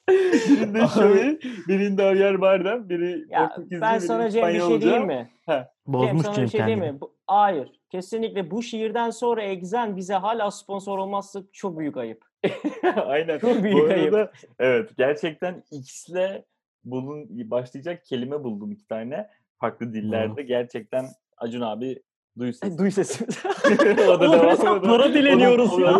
[0.09, 5.31] birinde Şavi, birinde Javier Bardem, biri ya, Portekizli, Ben sana Cem bir şey diyeyim mi?
[5.45, 5.71] Ha.
[5.87, 7.01] Bozmuş Cem sana bir şey diyeyim mi?
[7.01, 7.71] Bu, hayır.
[7.89, 12.25] Kesinlikle bu şiirden sonra Egzen bize hala sponsor olmazsa çok büyük ayıp.
[12.95, 13.39] Aynen.
[13.39, 14.33] Çok büyük bu arada, ayıp.
[14.59, 14.89] Evet.
[14.97, 16.43] Gerçekten X'le
[16.83, 19.29] bulun başlayacak kelime buldum iki tane.
[19.59, 20.41] Farklı dillerde.
[20.41, 20.47] Hmm.
[20.47, 21.05] Gerçekten
[21.37, 22.01] Acun abi
[22.39, 22.77] Duy sesimizi.
[22.77, 23.39] Duy sesimizi.
[24.09, 25.99] o da devam Para dileniyoruz ya.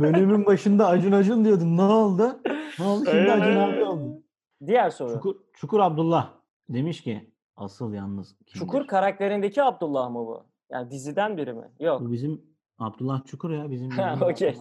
[0.00, 1.76] Bölümün başında Acun Acun diyordun.
[1.76, 2.40] Ne oldu?
[2.78, 3.04] Ne oldu?
[3.10, 4.22] Şimdi Acun abi oldu.
[4.66, 5.12] Diğer soru.
[5.12, 6.30] Çukur, Çukur Abdullah
[6.68, 8.58] demiş ki asıl yalnız kimdir?
[8.58, 10.42] Çukur karakterindeki Abdullah mı bu?
[10.70, 11.70] Yani diziden biri mi?
[11.80, 12.00] Yok.
[12.00, 12.42] Bu bizim
[12.78, 13.90] Abdullah Çukur ya bizim.
[14.22, 14.56] Okey.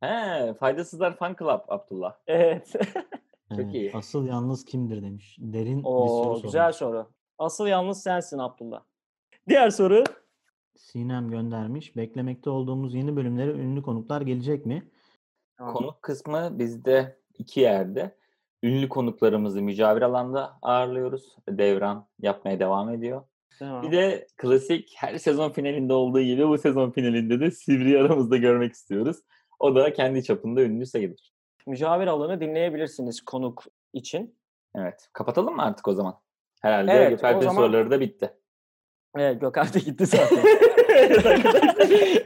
[0.00, 2.14] He, Faydasızlar Fan Club Abdullah.
[2.26, 2.72] Evet.
[3.56, 3.92] Çok iyi.
[3.94, 5.36] Asıl yalnız kimdir demiş.
[5.40, 7.10] Derin Oo, bir soru Güzel soru.
[7.38, 8.82] Asıl yalnız sensin Abdullah.
[9.48, 10.04] Diğer soru.
[10.80, 11.96] Sinem göndermiş.
[11.96, 14.82] Beklemekte olduğumuz yeni bölümlere ünlü konuklar gelecek mi?
[15.58, 18.16] Konuk kısmı bizde iki yerde.
[18.62, 21.36] Ünlü konuklarımızı mücavir alanda ağırlıyoruz.
[21.48, 23.22] Devran yapmaya devam ediyor.
[23.58, 23.82] Tamam.
[23.82, 28.72] Bir de klasik her sezon finalinde olduğu gibi bu sezon finalinde de Sivri aramızda görmek
[28.72, 29.16] istiyoruz.
[29.58, 31.32] O da kendi çapında ünlü sayılır.
[31.66, 34.34] Mücavir alanı dinleyebilirsiniz konuk için.
[34.74, 35.08] Evet.
[35.12, 36.20] Kapatalım mı artık o zaman?
[36.62, 37.62] Herhalde evet, Gökalp'in zaman...
[37.62, 38.32] soruları da bitti.
[39.16, 40.44] Evet Gökalp de gitti zaten.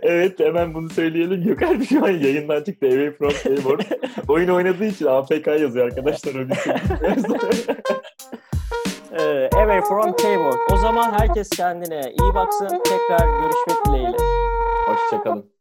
[0.03, 1.43] evet hemen bunu söyleyelim.
[1.43, 2.87] Gökalp şu an yayından çıktı.
[2.87, 3.81] Away from Keyboard.
[4.29, 6.33] Oyun oynadığı için AFK yazıyor arkadaşlar.
[9.19, 10.59] Ee, Away from Keyboard.
[10.73, 12.69] O zaman herkes kendine iyi baksın.
[12.85, 14.17] Tekrar görüşmek dileğiyle.
[14.87, 15.54] Hoşçakalın.